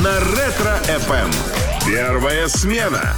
на 0.00 0.18
Ретро-ФМ. 0.20 1.30
Первая 1.86 2.48
смена. 2.48 3.16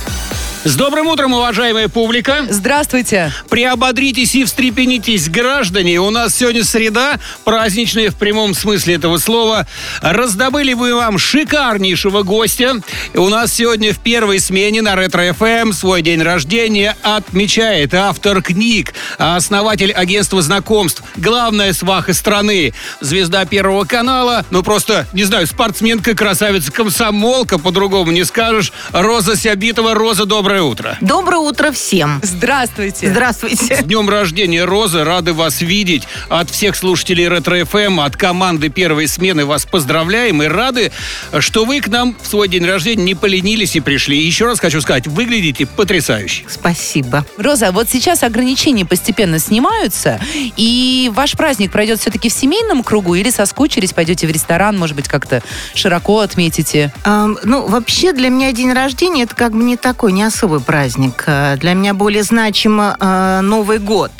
С 0.64 0.76
добрым 0.76 1.08
утром, 1.08 1.32
уважаемая 1.32 1.88
публика. 1.88 2.46
Здравствуйте. 2.48 3.32
Приободритесь 3.48 4.36
и 4.36 4.44
встрепенитесь, 4.44 5.28
граждане. 5.28 5.98
У 5.98 6.08
нас 6.10 6.36
сегодня 6.36 6.62
среда, 6.62 7.18
праздничная 7.44 8.12
в 8.12 8.14
прямом 8.14 8.54
смысле 8.54 8.94
этого 8.94 9.18
слова. 9.18 9.66
Раздобыли 10.02 10.74
мы 10.74 10.94
вам 10.94 11.18
шикарнейшего 11.18 12.22
гостя. 12.22 12.76
У 13.12 13.28
нас 13.28 13.52
сегодня 13.52 13.92
в 13.92 13.98
первой 13.98 14.38
смене 14.38 14.82
на 14.82 14.94
Ретро-ФМ 14.94 15.72
свой 15.72 16.00
день 16.00 16.22
рождения 16.22 16.96
отмечает 17.02 17.92
автор 17.92 18.40
книг, 18.40 18.94
основатель 19.18 19.90
агентства 19.90 20.42
знакомств, 20.42 21.02
главная 21.16 21.72
сваха 21.72 22.14
страны, 22.14 22.72
звезда 23.00 23.46
Первого 23.46 23.84
канала, 23.84 24.44
ну 24.50 24.62
просто, 24.62 25.08
не 25.12 25.24
знаю, 25.24 25.48
спортсменка, 25.48 26.14
красавица, 26.14 26.70
комсомолка, 26.70 27.58
по-другому 27.58 28.12
не 28.12 28.22
скажешь, 28.22 28.72
Роза 28.92 29.36
Сябитова. 29.36 29.94
Роза, 29.94 30.24
доброе 30.52 30.70
утро. 30.70 30.98
Доброе 31.00 31.38
утро 31.38 31.72
всем. 31.72 32.20
Здравствуйте. 32.22 33.08
Здравствуйте. 33.10 33.76
С 33.76 33.84
днем 33.84 34.10
рождения, 34.10 34.64
Роза. 34.64 35.02
Рады 35.02 35.32
вас 35.32 35.62
видеть. 35.62 36.06
От 36.28 36.50
всех 36.50 36.76
слушателей 36.76 37.26
Ретро-ФМ, 37.26 38.00
от 38.00 38.18
команды 38.18 38.68
первой 38.68 39.08
смены 39.08 39.46
вас 39.46 39.64
поздравляем 39.64 40.42
и 40.42 40.46
рады, 40.46 40.92
что 41.38 41.64
вы 41.64 41.80
к 41.80 41.88
нам 41.88 42.14
в 42.20 42.26
свой 42.26 42.48
день 42.48 42.66
рождения 42.66 43.02
не 43.02 43.14
поленились 43.14 43.76
и 43.76 43.80
пришли. 43.80 44.20
И 44.20 44.26
еще 44.26 44.44
раз 44.44 44.60
хочу 44.60 44.82
сказать, 44.82 45.06
выглядите 45.06 45.64
потрясающе. 45.64 46.44
Спасибо. 46.50 47.24
Роза, 47.38 47.72
вот 47.72 47.88
сейчас 47.88 48.22
ограничения 48.22 48.84
постепенно 48.84 49.38
снимаются, 49.38 50.20
и 50.34 51.10
ваш 51.14 51.32
праздник 51.32 51.72
пройдет 51.72 51.98
все-таки 52.00 52.28
в 52.28 52.32
семейном 52.34 52.82
кругу 52.82 53.14
или 53.14 53.30
соскучились, 53.30 53.94
пойдете 53.94 54.26
в 54.26 54.30
ресторан, 54.30 54.78
может 54.78 54.96
быть, 54.96 55.08
как-то 55.08 55.42
широко 55.74 56.20
отметите? 56.20 56.92
Эм, 57.06 57.38
ну, 57.42 57.66
вообще 57.66 58.12
для 58.12 58.28
меня 58.28 58.52
день 58.52 58.74
рождения 58.74 59.22
это 59.22 59.34
как 59.34 59.52
бы 59.52 59.62
не 59.62 59.78
такой, 59.78 60.12
не 60.12 60.22
особый 60.42 60.58
праздник. 60.58 61.22
Э, 61.28 61.56
Для 61.56 61.74
меня 61.74 61.94
более 61.94 62.24
значимо 62.24 62.96
э, 62.98 63.40
Новый 63.42 63.78
год. 63.78 64.10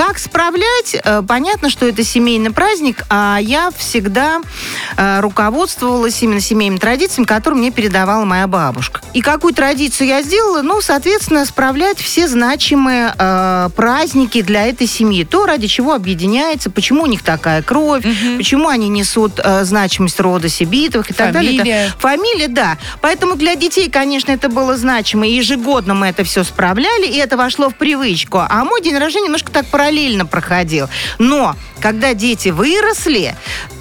Как 0.00 0.18
справлять? 0.18 0.96
Э, 1.04 1.20
Понятно, 1.28 1.68
что 1.68 1.84
это 1.86 2.02
семейный 2.02 2.50
праздник, 2.50 3.04
а 3.10 3.36
я 3.38 3.70
всегда 3.76 4.40
э, 4.96 5.20
руководствовалась 5.20 6.22
именно 6.22 6.40
семейными 6.40 6.78
традициями, 6.78 7.26
которые 7.26 7.60
мне 7.60 7.70
передавала 7.70 8.24
моя 8.24 8.46
бабушка. 8.46 9.02
И 9.12 9.20
какую 9.20 9.52
традицию 9.52 10.08
я 10.08 10.22
сделала? 10.22 10.62
Ну, 10.62 10.80
соответственно, 10.80 11.44
справлять 11.44 11.98
все 11.98 12.28
значимые 12.28 13.12
э, 13.18 13.68
праздники 13.76 14.40
для 14.40 14.66
этой 14.68 14.86
семьи. 14.86 15.22
То, 15.24 15.44
ради 15.44 15.66
чего 15.66 15.92
объединяется, 15.92 16.70
почему 16.70 17.02
у 17.02 17.06
них 17.06 17.22
такая 17.22 17.62
кровь, 17.62 18.02
почему 18.38 18.68
они 18.68 18.88
несут 18.88 19.32
э, 19.36 19.64
значимость 19.64 20.18
рода 20.18 20.48
Сибитовых 20.48 21.10
и 21.10 21.12
так 21.12 21.32
далее. 21.32 21.58
Фамилия. 21.58 21.84
Это- 21.88 21.98
Фамилия, 21.98 22.48
да. 22.48 22.78
Поэтому 23.02 23.36
для 23.36 23.54
детей, 23.54 23.90
конечно, 23.90 24.32
это 24.32 24.48
было 24.48 24.78
значимо. 24.78 25.26
И 25.26 25.32
ежегодно 25.34 25.92
мы 25.92 26.06
это 26.06 26.24
все 26.24 26.42
справляли, 26.42 27.06
и 27.06 27.18
это 27.18 27.36
вошло 27.36 27.68
в 27.68 27.74
привычку. 27.74 28.38
А 28.48 28.64
мой 28.64 28.80
день 28.80 28.96
рождения 28.96 29.26
немножко 29.26 29.52
так 29.52 29.66
параллельно 29.90 30.24
проходил. 30.24 30.88
Но 31.18 31.56
когда 31.80 32.14
дети 32.14 32.48
выросли, 32.50 33.34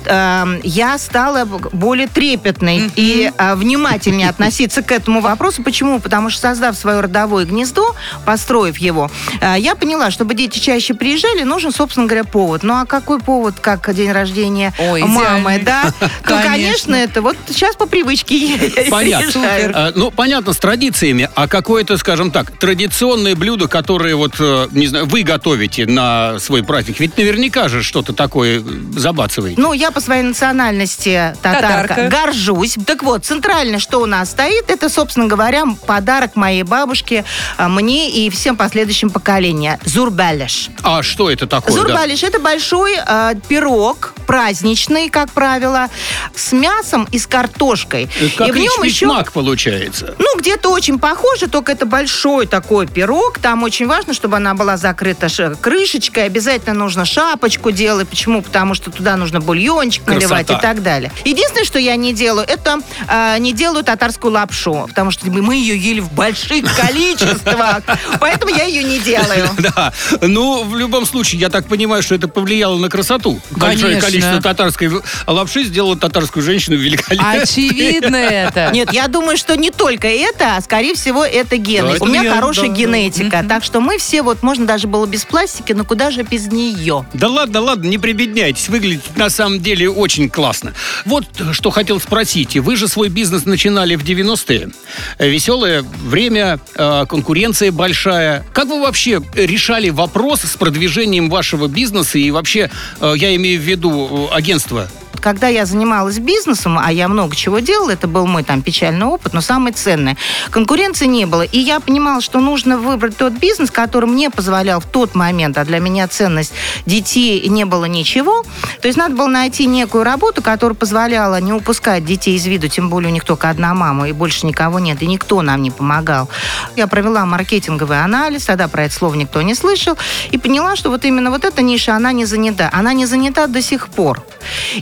эм, 0.05 0.59
я 0.63 0.97
стала 0.97 1.45
более 1.45 2.07
трепетной 2.07 2.89
и 2.95 3.31
э, 3.37 3.55
внимательнее 3.55 4.29
относиться 4.29 4.81
к 4.81 4.91
этому 4.91 5.21
вопросу. 5.21 5.63
Почему? 5.63 5.99
Потому 5.99 6.29
что 6.29 6.41
создав 6.41 6.75
свое 6.77 7.01
родовое 7.01 7.45
гнездо, 7.45 7.95
построив 8.25 8.77
его, 8.77 9.11
э, 9.41 9.55
я 9.59 9.75
поняла, 9.75 10.11
чтобы 10.11 10.33
дети 10.33 10.59
чаще 10.59 10.93
приезжали, 10.93 11.43
нужен, 11.43 11.71
собственно 11.71 12.05
говоря, 12.07 12.23
повод. 12.23 12.63
Ну 12.63 12.73
а 12.75 12.85
какой 12.85 13.19
повод, 13.19 13.55
как 13.59 13.93
день 13.93 14.11
рождения 14.11 14.73
Ой, 14.79 15.03
мамы, 15.03 15.57
идеальный. 15.57 15.65
да? 15.65 15.93
То, 15.99 16.07
Конечно. 16.23 16.49
конечно, 16.49 16.95
это 16.95 17.21
вот 17.21 17.37
сейчас 17.47 17.75
по 17.75 17.85
привычке 17.85 18.85
Понятно. 18.89 19.41
А, 19.73 19.91
ну, 19.95 20.11
понятно, 20.11 20.53
с 20.53 20.57
традициями. 20.57 21.29
А 21.35 21.47
какое-то, 21.47 21.97
скажем 21.97 22.31
так, 22.31 22.51
традиционное 22.51 23.35
блюдо, 23.35 23.67
которое 23.67 24.15
вот, 24.15 24.35
э, 24.39 24.67
не 24.71 24.87
знаю, 24.87 25.05
вы 25.05 25.23
готовите 25.23 25.85
на 25.85 26.39
свой 26.39 26.63
праздник? 26.63 26.99
Ведь 26.99 27.17
наверняка 27.17 27.67
же 27.67 27.83
что-то 27.89 28.13
такое 28.13 28.59
э, 28.59 28.61
забацываете. 28.97 29.59
Ну, 29.59 29.73
я 29.73 29.91
по 29.91 29.99
своей 29.99 30.21
национальности 30.23 31.35
татарка, 31.41 31.87
Татарка. 31.95 32.07
горжусь. 32.09 32.75
Так 32.85 33.03
вот, 33.03 33.25
центральное, 33.25 33.79
что 33.79 33.99
у 33.99 34.05
нас 34.05 34.29
стоит, 34.31 34.69
это, 34.69 34.89
собственно 34.89 35.25
говоря, 35.25 35.65
подарок 35.87 36.35
моей 36.35 36.63
бабушке, 36.63 37.25
а, 37.57 37.67
мне 37.67 38.09
и 38.11 38.29
всем 38.29 38.55
последующим 38.57 39.09
поколениям. 39.09 39.79
Зурбалеш. 39.83 40.69
А 40.83 41.01
что 41.03 41.29
это 41.31 41.47
такое? 41.47 41.75
да? 41.75 41.81
Зурбалиш 41.81 42.23
это 42.23 42.39
большой 42.39 42.93
э, 42.95 43.33
пирог, 43.47 44.13
праздничный, 44.27 45.09
как 45.09 45.31
правило, 45.31 45.87
с 46.35 46.51
мясом 46.51 47.07
и 47.11 47.17
с 47.17 47.25
картошкой. 47.25 48.07
Э, 48.19 48.29
Как 48.37 48.49
и 48.49 48.51
в 48.51 48.57
нем 48.57 48.83
еще 48.83 49.07
мак 49.07 49.31
получается. 49.31 50.15
Ну, 50.19 50.37
где-то 50.37 50.69
очень 50.69 50.99
похоже, 50.99 51.47
только 51.47 51.71
это 51.71 51.87
большой 51.87 52.45
такой 52.45 52.85
пирог. 52.85 53.39
Там 53.39 53.63
очень 53.63 53.87
важно, 53.87 54.13
чтобы 54.13 54.37
она 54.37 54.53
была 54.53 54.77
закрыта 54.77 55.27
крышечкой. 55.59 56.25
Обязательно 56.25 56.73
нужно 56.75 57.05
шапочку 57.05 57.71
делать. 57.79 58.09
Почему? 58.09 58.41
Потому 58.41 58.73
что 58.73 58.91
туда 58.91 59.15
нужно 59.15 59.39
бульончик 59.39 60.05
наливать 60.05 60.47
Красота. 60.47 60.59
и 60.59 60.61
так 60.61 60.83
далее. 60.83 61.11
Единственное, 61.23 61.63
что 61.63 61.79
я 61.79 61.95
не 61.95 62.13
делаю, 62.13 62.45
это 62.45 62.79
э, 63.07 63.37
не 63.39 63.53
делаю 63.53 63.85
татарскую 63.85 64.33
лапшу. 64.33 64.85
Потому 64.89 65.11
что 65.11 65.27
мы 65.27 65.55
ее 65.55 65.77
ели 65.77 66.01
в 66.01 66.11
больших 66.11 66.65
количествах. 66.77 67.83
Поэтому 68.19 68.53
я 68.53 68.65
ее 68.65 68.83
не 68.83 68.99
делаю. 68.99 69.49
Да, 69.59 69.93
ну, 70.21 70.63
в 70.63 70.75
любом 70.75 71.05
случае, 71.05 71.41
я 71.41 71.49
так 71.49 71.67
понимаю, 71.67 72.01
что 72.01 72.15
это 72.15 72.27
повлияло 72.27 72.77
на 72.77 72.89
красоту. 72.89 73.39
Большое 73.51 74.01
количество 74.01 74.41
татарской 74.41 74.89
лапши 75.27 75.63
сделало 75.63 75.97
татарскую 75.97 76.43
женщину 76.43 76.77
великолепной. 76.77 77.41
Очевидно 77.41 78.15
это. 78.15 78.71
Нет, 78.73 78.91
я 78.93 79.07
думаю, 79.07 79.37
что 79.37 79.55
не 79.55 79.69
только 79.69 80.07
это, 80.07 80.55
а 80.55 80.61
скорее 80.61 80.95
всего 80.95 81.23
это 81.23 81.57
гены. 81.57 81.97
У 81.99 82.05
меня 82.05 82.33
хорошая 82.33 82.69
генетика. 82.69 83.45
Так 83.47 83.63
что 83.63 83.79
мы 83.79 83.97
все, 83.97 84.23
вот 84.23 84.43
можно 84.43 84.65
даже 84.65 84.87
было 84.87 85.05
без 85.05 85.25
пластики, 85.25 85.73
но 85.73 85.85
куда 85.85 86.09
же 86.09 86.23
без 86.23 86.47
нее? 86.47 87.05
Да 87.13 87.27
ладно, 87.27 87.61
ладно, 87.61 87.68
не 87.75 87.97
прибедняйтесь. 87.97 88.69
Выглядит 88.69 89.17
на 89.17 89.29
самом 89.29 89.59
деле 89.59 89.89
очень 89.89 90.29
классно. 90.29 90.73
Вот 91.05 91.25
э, 91.39 91.53
что 91.53 91.69
хотел 91.69 91.99
спросить. 91.99 92.57
Вы 92.57 92.75
же 92.75 92.87
свой 92.87 93.09
бизнес 93.09 93.45
начинали 93.45 93.95
в 93.95 94.03
90-е. 94.03 94.69
Э, 95.17 95.29
Веселое 95.29 95.81
время, 95.81 96.59
э, 96.75 97.05
конкуренция 97.07 97.71
большая. 97.71 98.45
Как 98.53 98.67
вы 98.67 98.81
вообще 98.81 99.21
решали 99.35 99.89
вопрос 99.89 100.41
с 100.41 100.55
продвижением 100.55 101.29
вашего 101.29 101.67
бизнеса 101.67 102.17
и 102.17 102.31
вообще, 102.31 102.69
э, 103.01 103.13
я 103.15 103.35
имею 103.35 103.59
в 103.59 103.63
виду 103.63 104.29
агентство? 104.31 104.87
Когда 105.19 105.47
я 105.47 105.65
занималась 105.65 106.19
бизнесом, 106.19 106.79
а 106.79 106.91
я 106.91 107.07
много 107.07 107.35
чего 107.35 107.59
делала, 107.59 107.91
это 107.91 108.07
был 108.07 108.25
мой 108.25 108.43
там 108.43 108.61
печальный 108.61 109.05
опыт, 109.05 109.33
но 109.33 109.41
самое 109.41 109.73
ценное. 109.73 110.17
Конкуренции 110.49 111.05
не 111.05 111.25
было. 111.25 111.41
И 111.41 111.59
я 111.59 111.79
понимала, 111.79 112.21
что 112.21 112.39
нужно 112.39 112.77
выбрать 112.77 113.17
тот 113.17 113.33
бизнес, 113.33 113.71
который 113.71 114.05
мне 114.05 114.29
позволял 114.29 114.79
в 114.79 114.85
тот 114.85 115.15
момент, 115.15 115.57
а 115.57 115.65
для 115.65 115.79
меня 115.79 116.07
ценность 116.07 116.53
детей 116.85 117.47
не 117.49 117.65
было 117.65 117.85
ничего. 117.85 118.43
То 118.81 118.87
есть 118.87 118.97
надо 118.97 119.15
было 119.15 119.27
найти 119.27 119.65
некую 119.65 120.03
работу, 120.03 120.41
которая 120.41 120.75
позволяла 120.75 121.41
не 121.41 121.53
упускать 121.53 122.05
детей 122.05 122.35
из 122.35 122.45
виду, 122.45 122.67
тем 122.67 122.89
более 122.89 123.09
у 123.09 123.13
них 123.13 123.25
только 123.25 123.49
одна 123.49 123.73
мама, 123.73 124.07
и 124.07 124.13
больше 124.13 124.45
никого 124.45 124.79
нет, 124.79 125.01
и 125.01 125.07
никто 125.07 125.41
нам 125.41 125.61
не 125.61 125.71
помогал. 125.71 126.29
Я 126.75 126.87
провела 126.87 127.25
маркетинговый 127.25 128.01
анализ, 128.01 128.45
тогда 128.45 128.67
про 128.67 128.85
это 128.85 128.93
слово 128.93 129.15
никто 129.15 129.41
не 129.41 129.55
слышал, 129.55 129.97
и 130.31 130.37
поняла, 130.37 130.75
что 130.75 130.89
вот 130.89 131.03
именно 131.03 131.29
вот 131.29 131.43
эта 131.45 131.61
ниша, 131.61 131.95
она 131.95 132.11
не 132.11 132.25
занята. 132.25 132.69
Она 132.71 132.93
не 132.93 133.05
занята 133.05 133.47
до 133.47 133.61
сих 133.61 133.89
пор. 133.89 134.23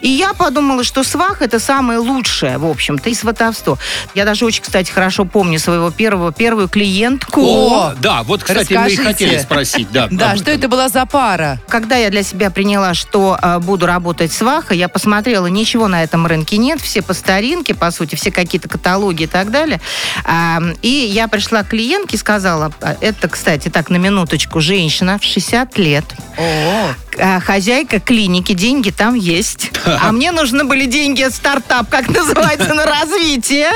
И 0.02 0.16
я 0.17 0.33
подумала, 0.33 0.83
что 0.83 1.03
свах 1.03 1.41
это 1.41 1.59
самое 1.59 2.00
лучшее, 2.00 2.57
в 2.57 2.66
общем-то, 2.66 3.09
и 3.09 3.13
сватовство. 3.13 3.78
Я 4.16 4.25
даже 4.25 4.45
очень, 4.45 4.63
кстати, 4.63 4.91
хорошо 4.91 5.25
помню 5.25 5.59
своего 5.59 5.91
первого, 5.91 6.31
первую 6.31 6.67
клиентку. 6.67 7.41
О, 7.41 7.94
да, 8.00 8.23
вот, 8.23 8.44
кстати, 8.44 8.73
мы 8.73 8.79
и 8.79 8.97
расскажите. 8.97 9.03
хотели 9.03 9.38
спросить. 9.39 9.91
Да, 9.91 10.07
Да, 10.11 10.35
что 10.35 10.50
это 10.50 10.67
была 10.67 10.89
за 10.89 11.05
пара? 11.05 11.59
Когда 11.67 11.95
я 11.97 12.09
для 12.09 12.23
себя 12.23 12.50
приняла, 12.50 12.95
что 12.95 13.38
э, 13.39 13.59
буду 13.59 13.85
работать 13.85 14.31
с 14.31 14.41
Вахой, 14.41 14.78
я 14.78 14.89
посмотрела, 14.89 15.45
ничего 15.45 15.88
на 15.88 16.03
этом 16.03 16.25
рынке 16.25 16.57
нет, 16.57 16.81
все 16.81 17.03
по 17.03 17.13
старинке, 17.13 17.75
по 17.75 17.91
сути, 17.91 18.16
все 18.16 18.31
какие-то 18.31 18.67
каталоги 18.67 19.23
и 19.23 19.28
так 19.28 19.52
далее. 19.52 19.79
А, 20.23 20.59
и 20.81 20.90
я 20.90 21.28
пришла 21.28 21.61
к 21.63 21.70
клиентке 21.70 22.16
и 22.16 22.20
сказала, 22.20 22.72
а, 22.81 22.96
это, 23.02 23.28
кстати, 23.28 23.70
так, 23.70 23.91
на 23.91 23.97
минуточку, 23.97 24.61
женщина 24.61 25.20
в 25.20 25.23
60 25.23 25.78
лет, 25.78 26.05
О, 26.37 26.41
а, 26.41 26.93
хозяйка 27.46 27.99
клиники, 27.99 28.53
деньги 28.53 28.91
там 28.91 29.16
есть. 29.16 29.72
А 30.08 30.11
мне 30.11 30.31
нужны 30.31 30.64
были 30.64 30.85
деньги, 30.85 31.25
стартап, 31.31 31.90
как 31.90 32.08
называется, 32.09 32.73
на 32.73 32.85
развитие. 32.85 33.69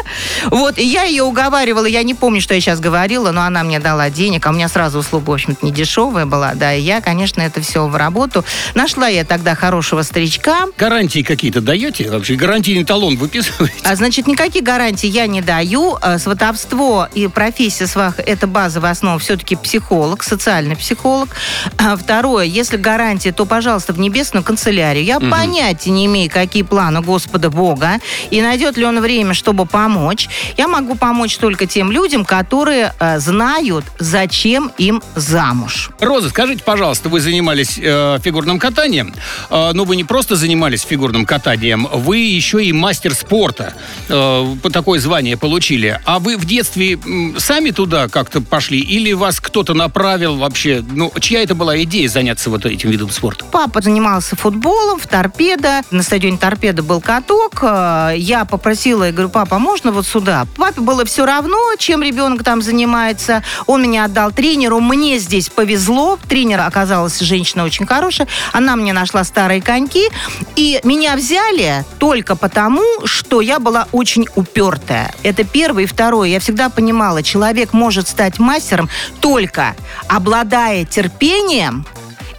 Вот, 0.46 0.78
и 0.78 0.84
я 0.84 1.04
ее 1.04 1.24
уговаривала, 1.24 1.86
я 1.86 2.04
не 2.04 2.14
помню, 2.14 2.42
что 2.42 2.54
я 2.54 2.62
сейчас 2.62 2.80
говорила, 2.80 3.32
но 3.32 3.42
она 3.42 3.64
мне 3.64 3.80
дала 3.80 4.10
денег, 4.10 4.46
а 4.46 4.50
у 4.52 4.54
меня 4.54 4.68
сразу 4.70 5.00
услуга, 5.00 5.30
в 5.30 5.34
общем-то, 5.34 5.66
не 5.66 5.72
дешевая 5.72 6.26
была, 6.26 6.54
да, 6.54 6.74
и 6.74 6.82
я, 6.82 7.02
конечно, 7.02 7.42
это 7.42 7.62
все 7.62 7.88
в 7.88 7.96
работу. 7.96 8.46
Нашла 8.76 9.08
я 9.08 9.24
тогда 9.26 9.56
хорошего 9.56 10.04
старичка, 10.04 10.68
Гарантии 10.78 11.22
какие-то 11.22 11.62
даете? 11.62 12.10
Вообще 12.10 12.36
гарантийный 12.36 12.84
талон 12.84 13.16
выписываете? 13.18 13.76
а, 13.84 13.96
значит, 13.96 14.28
никаких 14.28 14.64
гарантий 14.64 15.08
я 15.08 15.28
не 15.28 15.42
даю. 15.42 15.98
А, 16.02 16.18
Сватовство 16.20 17.08
и 17.14 17.28
профессия 17.28 17.88
сваха– 17.88 18.22
это 18.26 18.48
базовая 18.48 18.92
основа. 18.92 19.20
Все-таки 19.20 19.56
психолог, 19.56 20.24
социальный 20.24 20.76
психолог. 20.76 21.30
А, 21.78 21.96
Второе, 21.96 22.46
если 22.46 22.78
гарантия 22.78 23.31
можете, 23.32 23.38
то, 23.38 23.46
пожалуйста, 23.46 23.94
в 23.94 24.00
небесную 24.00 24.44
канцелярию. 24.44 25.04
Я 25.04 25.20
понятия 25.20 25.92
не 25.92 26.06
имею, 26.06 26.30
какие 26.30 26.64
планы 26.64 27.02
Господа 27.02 27.50
Бога, 27.50 28.00
и 28.32 28.42
найдет 28.42 28.78
ли 28.78 28.86
он 28.86 29.00
время, 29.00 29.34
чтобы 29.34 29.66
помочь. 29.66 30.30
Я 30.58 30.68
могу 30.68 30.96
помочь 30.96 31.38
только 31.38 31.66
тем 31.66 31.92
людям, 31.92 32.26
которые 32.26 32.94
э, 33.00 33.20
знают, 33.20 33.86
зачем 34.00 34.72
им 34.80 35.02
замуж. 35.16 35.92
Роза, 36.00 36.30
скажите, 36.30 36.64
пожалуйста, 36.64 37.10
вы 37.10 37.20
занимались 37.20 37.80
э, 37.82 38.20
фигурным 38.24 38.60
катанием, 38.60 39.14
э, 39.50 39.72
но 39.74 39.86
вы 39.86 39.96
не 39.96 40.04
просто 40.04 40.36
занимались 40.36 40.82
фигурным 40.82 41.26
катанием, 41.26 41.88
вы 41.94 42.18
еще 42.18 42.64
и 42.64 42.74
мастер 42.74 43.14
спорта. 43.14 43.74
Э, 44.10 44.56
такое 44.72 45.00
звание 45.00 45.38
получили. 45.38 46.00
А 46.06 46.20
вы 46.20 46.38
в 46.38 46.46
детстве 46.46 47.00
сами 47.38 47.72
туда 47.72 48.08
как-то 48.08 48.42
пошли 48.42 48.80
или 48.80 49.14
вас 49.14 49.40
кто-то 49.40 49.74
направил 49.74 50.36
вообще? 50.36 50.84
Ну, 50.88 51.12
чья 51.20 51.42
это 51.42 51.56
была 51.56 51.82
идея 51.84 52.10
заняться 52.10 52.50
вот 52.50 52.66
этим 52.66 52.90
видом 52.90 53.10
спорта? 53.10 53.21
Папа 53.52 53.82
занимался 53.82 54.36
футболом 54.36 55.00
в 55.00 55.08
торпедо. 55.08 55.82
На 55.92 56.04
стадионе 56.04 56.38
торпедо 56.38 56.84
был 56.84 57.02
каток. 57.02 57.60
Э, 57.62 58.14
Я 58.16 58.46
попросила, 58.46 59.04
я 59.06 59.12
говорю, 59.12 59.30
папа, 59.30 59.60
можно 59.60 59.92
вот 59.92 60.08
сюда? 60.08 60.48
Папе 60.58 60.82
было 60.82 61.06
все 61.06 61.26
равно, 61.26 61.76
чем 61.78 62.02
ребенок 62.02 62.44
там 62.44 62.62
занимается. 62.62 63.44
Он 63.68 63.84
меня 63.84 64.06
отдал 64.06 64.32
тренеру. 64.32 64.80
Мне 64.80 65.20
здесь 65.20 65.50
повезло. 65.50 66.18
Тренер 66.28 66.62
оказалась 66.62 67.20
женщина 67.20 67.64
очень 67.64 67.86
хорошая. 67.86 68.28
Она 68.54 68.76
мне 68.76 68.94
нашла 68.94 69.24
старые 69.24 69.62
коньки. 69.62 70.10
И 70.56 70.80
меня 70.84 71.16
взяли 71.16 71.86
только 72.00 72.36
потому, 72.36 72.84
что 73.06 73.42
я 73.42 73.60
была 73.60 73.88
очень 73.92 74.28
упертая. 74.36 75.14
Это 75.24 75.44
первое. 75.44 75.84
И 75.84 75.88
второе. 75.88 76.30
Я 76.30 76.40
всегда 76.40 76.70
понимала, 76.70 77.22
человек 77.24 77.74
может 77.74 78.08
стать 78.08 78.40
мастером 78.40 78.90
только 79.20 79.76
обладая 80.08 80.86
терпением, 80.86 81.86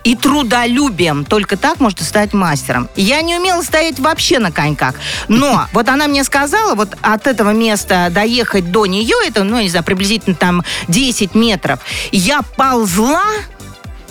и 0.05 0.15
трудолюбием. 0.17 1.25
Только 1.25 1.57
так 1.57 1.81
может 1.81 2.01
и 2.01 2.05
стать 2.05 2.33
мастером. 2.33 2.89
Я 2.97 3.23
не 3.23 3.37
умела 3.37 3.63
стоять 3.63 3.99
вообще 3.99 4.39
на 4.39 4.51
коньках. 4.53 4.95
Но 5.29 5.67
вот 5.73 5.89
она 5.89 6.09
мне 6.09 6.25
сказала, 6.25 6.75
вот 6.75 6.97
от 7.03 7.27
этого 7.27 7.51
места 7.51 8.09
доехать 8.11 8.71
до 8.71 8.87
нее, 8.87 9.15
это, 9.27 9.45
ну, 9.45 9.61
не 9.61 9.69
знаю, 9.69 9.85
приблизительно 9.85 10.35
там 10.37 10.63
10 10.89 11.35
метров. 11.35 11.81
Я 12.11 12.43
ползла, 12.43 13.23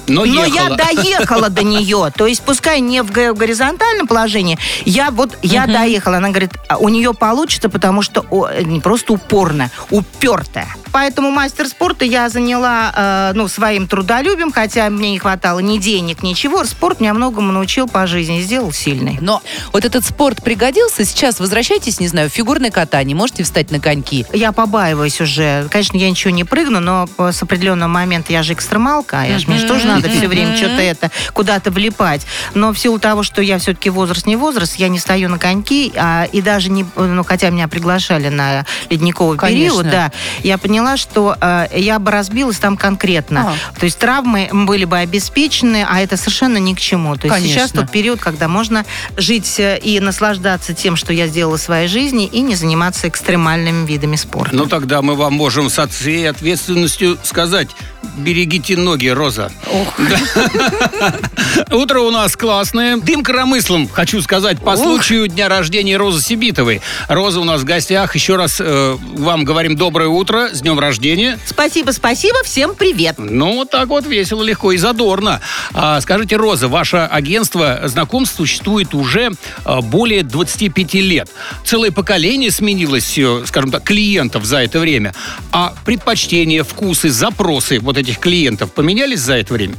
Но, 0.07 0.25
но 0.25 0.45
ехала. 0.45 0.69
я 0.69 0.75
доехала 0.75 1.49
до 1.49 1.63
нее. 1.73 2.11
То 2.15 2.25
есть, 2.25 2.41
пускай 2.41 2.79
не 2.79 3.01
в 3.03 3.11
го- 3.11 3.33
горизонтальном 3.33 4.07
положении, 4.07 4.57
я 4.85 5.11
вот, 5.11 5.37
я 5.41 5.67
доехала. 5.67 6.17
Она 6.17 6.29
говорит, 6.29 6.51
«А 6.67 6.77
у 6.77 6.89
нее 6.89 7.13
получится, 7.13 7.69
потому 7.69 8.01
что 8.01 8.25
о, 8.31 8.49
не 8.61 8.79
просто 8.79 9.13
упорная, 9.13 9.71
упертая. 9.89 10.67
Поэтому 10.91 11.31
мастер 11.31 11.67
спорта 11.67 12.05
я 12.05 12.29
заняла 12.29 12.91
э, 12.95 13.31
ну, 13.35 13.47
своим 13.47 13.87
трудолюбием, 13.87 14.51
хотя 14.51 14.89
мне 14.89 15.11
не 15.11 15.19
хватало 15.19 15.59
ни 15.59 15.77
денег, 15.77 16.23
ничего. 16.23 16.63
Спорт 16.65 16.99
меня 16.99 17.13
многому 17.13 17.51
научил 17.51 17.87
по 17.87 18.07
жизни, 18.07 18.41
сделал 18.41 18.71
сильной. 18.71 19.17
Но 19.21 19.41
вот 19.71 19.85
этот 19.85 20.05
спорт 20.05 20.43
пригодился. 20.43 21.05
Сейчас 21.05 21.39
возвращайтесь, 21.39 21.99
не 21.99 22.07
знаю, 22.07 22.29
в 22.29 22.33
фигурное 22.33 22.71
катание. 22.71 23.15
Можете 23.15 23.43
встать 23.43 23.71
на 23.71 23.79
коньки. 23.79 24.25
Я 24.33 24.51
побаиваюсь 24.51 25.19
уже. 25.21 25.67
Конечно, 25.69 25.97
я 25.97 26.09
ничего 26.09 26.31
не 26.31 26.43
прыгну, 26.43 26.79
но 26.79 27.07
с 27.17 27.41
определенного 27.41 27.89
момента 27.89 28.33
я 28.33 28.43
же 28.43 28.53
экстремалка. 28.53 29.23
Я 29.23 29.39
же, 29.39 29.47
мне 29.47 29.59
же 29.59 29.67
тоже 29.67 29.87
надо 29.87 30.09
все 30.09 30.27
время 30.27 30.55
что-то 30.57 30.81
это, 30.81 31.11
куда-то 31.33 31.71
влипать. 31.71 32.25
Но 32.53 32.73
в 32.73 32.79
силу 32.79 32.99
того, 32.99 33.23
что 33.23 33.41
я 33.41 33.57
все-таки 33.59 33.89
возраст 33.89 34.25
не 34.25 34.35
возраст, 34.35 34.75
я 34.75 34.89
не 34.89 34.99
стою 34.99 35.29
на 35.29 35.37
коньки, 35.37 35.93
а, 35.95 36.25
и 36.31 36.41
даже 36.41 36.69
не, 36.69 36.85
ну, 36.95 37.23
хотя 37.23 37.49
меня 37.49 37.67
приглашали 37.67 38.29
на 38.29 38.65
ледниковый 38.89 39.37
Конечно. 39.37 39.59
период, 39.59 39.89
да, 39.89 40.11
я 40.43 40.57
поняла, 40.57 40.80
что 40.97 41.35
э, 41.39 41.67
я 41.75 41.99
бы 41.99 42.11
разбилась 42.11 42.57
там 42.57 42.77
конкретно. 42.77 43.53
То 43.79 43.85
есть 43.85 43.97
травмы 43.97 44.49
были 44.51 44.85
бы 44.85 44.97
обеспечены, 44.97 45.85
а 45.87 46.01
это 46.01 46.17
совершенно 46.17 46.57
ни 46.57 46.73
к 46.73 46.79
чему. 46.79 47.15
То 47.15 47.27
есть 47.27 47.35
Конечно. 47.35 47.53
сейчас 47.53 47.71
тот 47.71 47.91
период, 47.91 48.19
когда 48.19 48.47
можно 48.47 48.85
жить 49.17 49.59
э, 49.59 49.79
и 49.79 49.99
наслаждаться 49.99 50.73
тем, 50.73 50.95
что 50.95 51.13
я 51.13 51.27
сделала 51.27 51.57
в 51.57 51.61
своей 51.61 51.87
жизни, 51.87 52.25
и 52.25 52.41
не 52.41 52.55
заниматься 52.55 53.07
экстремальными 53.07 53.85
видами 53.85 54.15
спорта. 54.15 54.55
Ну 54.55 54.65
тогда 54.65 55.01
мы 55.01 55.15
вам 55.15 55.33
можем 55.33 55.69
со 55.69 55.87
всей 55.87 56.29
ответственностью 56.29 57.17
сказать, 57.23 57.69
берегите 58.17 58.77
ноги, 58.77 59.07
Роза. 59.07 59.51
Утро 61.71 62.01
у 62.01 62.11
нас 62.11 62.35
классное. 62.35 62.97
Дым 62.97 63.23
коромыслом, 63.23 63.87
хочу 63.87 64.21
сказать, 64.21 64.59
по 64.59 64.77
случаю 64.77 65.27
дня 65.27 65.49
рождения 65.49 65.97
Розы 65.97 66.21
Сибитовой. 66.21 66.81
Роза 67.07 67.39
у 67.39 67.43
нас 67.43 67.61
в 67.61 67.65
гостях. 67.65 68.15
Еще 68.15 68.35
раз 68.35 68.57
э, 68.59 68.97
вам 69.15 69.43
говорим 69.43 69.75
доброе 69.75 70.09
утро, 70.09 70.49
с 70.51 70.61
днем 70.61 70.70
рождения. 70.79 71.39
Спасибо, 71.45 71.91
спасибо, 71.91 72.43
всем 72.43 72.75
привет. 72.75 73.15
Ну, 73.17 73.55
вот 73.55 73.69
так 73.71 73.87
вот 73.89 74.05
весело, 74.05 74.43
легко 74.43 74.71
и 74.71 74.77
задорно. 74.77 75.41
А, 75.73 75.99
скажите, 76.01 76.35
Роза, 76.35 76.67
ваше 76.67 76.97
агентство 76.97 77.81
знакомств 77.85 78.35
существует 78.37 78.93
уже 78.93 79.31
а, 79.65 79.81
более 79.81 80.23
25 80.23 80.93
лет. 80.95 81.29
Целое 81.65 81.91
поколение 81.91 82.51
сменилось, 82.51 83.17
э, 83.17 83.43
скажем 83.45 83.71
так, 83.71 83.83
клиентов 83.83 84.45
за 84.45 84.57
это 84.57 84.79
время. 84.79 85.13
А 85.51 85.73
предпочтения, 85.85 86.63
вкусы, 86.63 87.09
запросы 87.09 87.79
вот 87.79 87.97
этих 87.97 88.19
клиентов 88.19 88.71
поменялись 88.73 89.19
за 89.19 89.35
это 89.35 89.53
время? 89.53 89.75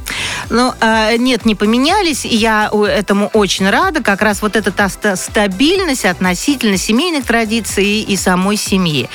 Ну, 0.49 0.73
э, 0.79 1.17
нет, 1.17 1.45
не 1.45 1.55
поменялись, 1.55 2.25
и 2.25 2.35
я 2.35 2.69
у- 2.71 2.83
этому 2.83 3.27
очень 3.33 3.69
рада. 3.69 4.01
Как 4.03 4.21
раз 4.21 4.41
вот 4.41 4.55
эта 4.55 4.71
та 4.71 4.89
ста- 4.89 5.15
стабильность 5.15 6.05
относительно 6.05 6.77
семейных 6.77 7.25
традиций 7.25 8.01
и 8.01 8.15
самой 8.17 8.57
семьи. 8.57 9.09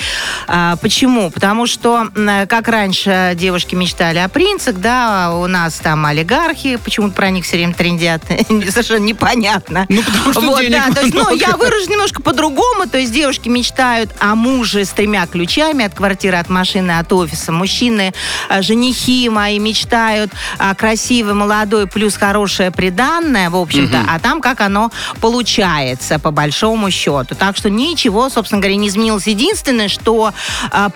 А, 0.46 0.76
почему? 0.76 1.30
Потому 1.30 1.66
что, 1.68 2.08
как 2.48 2.68
раньше 2.68 3.34
девушки 3.36 3.74
мечтали 3.74 4.18
о 4.18 4.28
принцах, 4.28 4.76
да, 4.76 5.32
у 5.34 5.46
нас 5.46 5.74
там 5.74 6.06
олигархи, 6.06 6.76
почему-то 6.76 7.14
про 7.14 7.30
них 7.30 7.44
все 7.44 7.56
время 7.56 7.74
трендят, 7.74 8.22
совершенно 8.48 9.04
непонятно. 9.04 9.86
Ну, 9.88 10.02
потому 10.02 10.32
что 10.32 10.40
Вот, 10.42 10.60
денег 10.60 10.82
да, 10.86 10.94
то 10.94 11.00
есть, 11.02 11.14
ну, 11.14 11.20
много. 11.20 11.36
я 11.36 11.56
выражу 11.56 11.90
немножко 11.90 12.22
по-другому, 12.22 12.86
то 12.86 12.98
есть 12.98 13.12
девушки 13.12 13.48
мечтают 13.48 14.10
о 14.18 14.34
муже 14.34 14.84
с 14.84 14.90
тремя 14.90 15.26
ключами 15.26 15.84
от 15.84 15.94
квартиры, 15.94 16.36
от 16.36 16.48
машины, 16.48 16.98
от 16.98 17.12
офиса. 17.12 17.52
Мужчины, 17.52 18.12
э, 18.48 18.62
женихи 18.62 19.28
мои 19.28 19.58
мечтают 19.58 20.32
о 20.58 20.74
красивой, 20.74 21.34
молодой, 21.34 21.86
плюс 21.86 22.16
хорошее 22.16 22.70
приданное, 22.70 23.50
в 23.50 23.56
общем-то, 23.56 24.04
а 24.08 24.18
там 24.18 24.40
как 24.40 24.60
оно 24.60 24.90
получается, 25.20 26.18
по 26.18 26.30
большому 26.30 26.90
счету. 26.90 27.34
Так 27.34 27.56
что 27.56 27.70
ничего, 27.70 28.28
собственно 28.28 28.60
говоря, 28.60 28.76
не 28.76 28.88
изменилось. 28.88 29.26
Единственное, 29.26 29.88
что 29.88 30.32
а, 30.70 30.88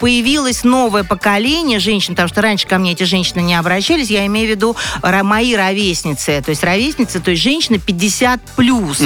появилось 0.62 0.64
новое 0.64 1.05
поколение 1.05 1.79
женщин, 1.79 2.14
потому 2.14 2.29
что 2.29 2.43
раньше 2.43 2.67
ко 2.67 2.79
мне 2.79 2.93
эти 2.93 3.05
женщины 3.05 3.41
не 3.41 3.55
обращались, 3.55 4.11
я 4.11 4.26
имею 4.26 4.49
в 4.49 4.50
виду 4.50 4.76
мои 5.23 5.55
ровесницы, 5.55 6.43
то 6.44 6.50
есть 6.50 6.64
ровесницы, 6.64 7.20
то 7.20 7.31
есть 7.31 7.43
женщины 7.43 7.79
50 7.79 8.41
плюс. 8.56 9.00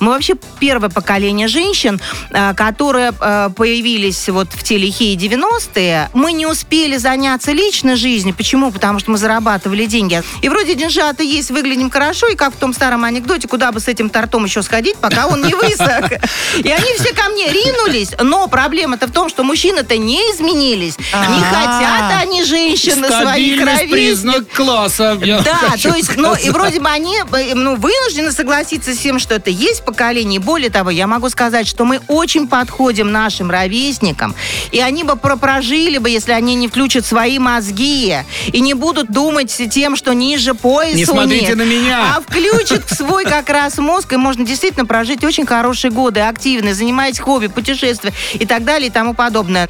Мы 0.00 0.12
вообще 0.12 0.34
первое 0.58 0.88
поколение 0.88 1.48
женщин, 1.48 2.00
а, 2.30 2.54
которые 2.54 3.12
а, 3.20 3.50
появились 3.50 4.28
вот 4.28 4.48
в 4.52 4.62
те 4.62 4.78
лихие 4.78 5.16
90-е. 5.16 6.10
Мы 6.14 6.32
не 6.32 6.46
успели 6.46 6.96
заняться 6.96 7.52
личной 7.52 7.96
жизнью. 7.96 8.34
Почему? 8.34 8.70
Потому 8.70 8.98
что 8.98 9.10
мы 9.10 9.18
зарабатывали 9.18 9.86
деньги. 9.86 10.22
И 10.42 10.48
вроде 10.48 10.74
деньжата 10.74 11.22
есть, 11.22 11.50
выглядим 11.50 11.90
хорошо, 11.90 12.28
и 12.28 12.36
как 12.36 12.54
в 12.54 12.56
том 12.56 12.72
старом 12.72 13.04
анекдоте, 13.04 13.48
куда 13.48 13.72
бы 13.72 13.80
с 13.80 13.88
этим 13.88 14.08
тортом 14.10 14.44
еще 14.44 14.62
сходить, 14.62 14.96
пока 14.96 15.26
он 15.26 15.42
не 15.42 15.54
высох. 15.54 16.12
И 16.58 16.68
они 16.68 16.94
все 16.98 17.12
ко 17.14 17.28
мне 17.30 17.48
ринулись, 17.48 18.10
но 18.20 18.48
проблема-то 18.48 19.06
в 19.06 19.12
том, 19.12 19.28
что 19.28 19.44
мужчины-то 19.44 19.96
не 19.96 20.18
изменились. 20.32 20.91
Не 20.98 21.14
А. 21.14 22.08
хотят 22.10 22.22
они 22.22 22.42
женщины 22.44 23.06
своих 23.08 23.22
Стабильность 23.60 23.90
признак 23.90 24.48
класса. 24.48 25.18
я 25.22 25.40
Да, 25.40 25.54
хочу 25.54 25.90
то 25.90 25.96
есть, 25.96 26.16
ну, 26.16 26.32
и 26.34 26.36
сказать. 26.38 26.52
вроде 26.52 26.80
бы 26.80 26.88
они 26.88 27.16
э, 27.18 27.54
ну, 27.54 27.76
вынуждены 27.76 28.32
согласиться 28.32 28.94
с 28.94 28.98
тем, 28.98 29.18
что 29.18 29.34
это 29.34 29.50
есть 29.50 29.84
поколение. 29.84 30.36
И 30.36 30.42
Более 30.42 30.70
того, 30.70 30.90
я 30.90 31.06
могу 31.06 31.28
сказать, 31.28 31.66
что 31.66 31.84
мы 31.84 32.00
очень 32.08 32.48
подходим 32.48 33.10
нашим 33.12 33.50
ровесникам, 33.50 34.34
и 34.70 34.80
они 34.80 35.04
бы 35.04 35.16
про- 35.16 35.36
прожили 35.36 35.98
бы, 35.98 36.10
если 36.10 36.32
они 36.32 36.54
не 36.54 36.68
включат 36.68 37.04
свои 37.06 37.38
мозги 37.38 38.16
и 38.52 38.60
не 38.60 38.74
будут 38.74 39.10
думать 39.10 39.54
тем, 39.70 39.96
что 39.96 40.12
ниже 40.12 40.54
пояса 40.54 40.96
Не 40.96 41.04
у 41.04 41.06
смотрите 41.06 41.46
них, 41.48 41.56
на 41.56 41.62
меня. 41.62 42.16
А 42.16 42.20
включат 42.20 42.88
свой 42.90 43.24
как 43.24 43.48
раз 43.48 43.78
мозг, 43.78 44.12
и 44.12 44.16
можно 44.16 44.44
действительно 44.44 44.86
прожить 44.86 45.24
очень 45.24 45.46
хорошие 45.46 45.90
годы, 45.90 46.20
активные, 46.20 46.74
занимаясь 46.74 47.18
хобби, 47.18 47.46
путешествия 47.46 48.12
и 48.34 48.46
так 48.46 48.64
далее 48.64 48.88
и 48.88 48.90
тому 48.90 49.14
подобное. 49.14 49.68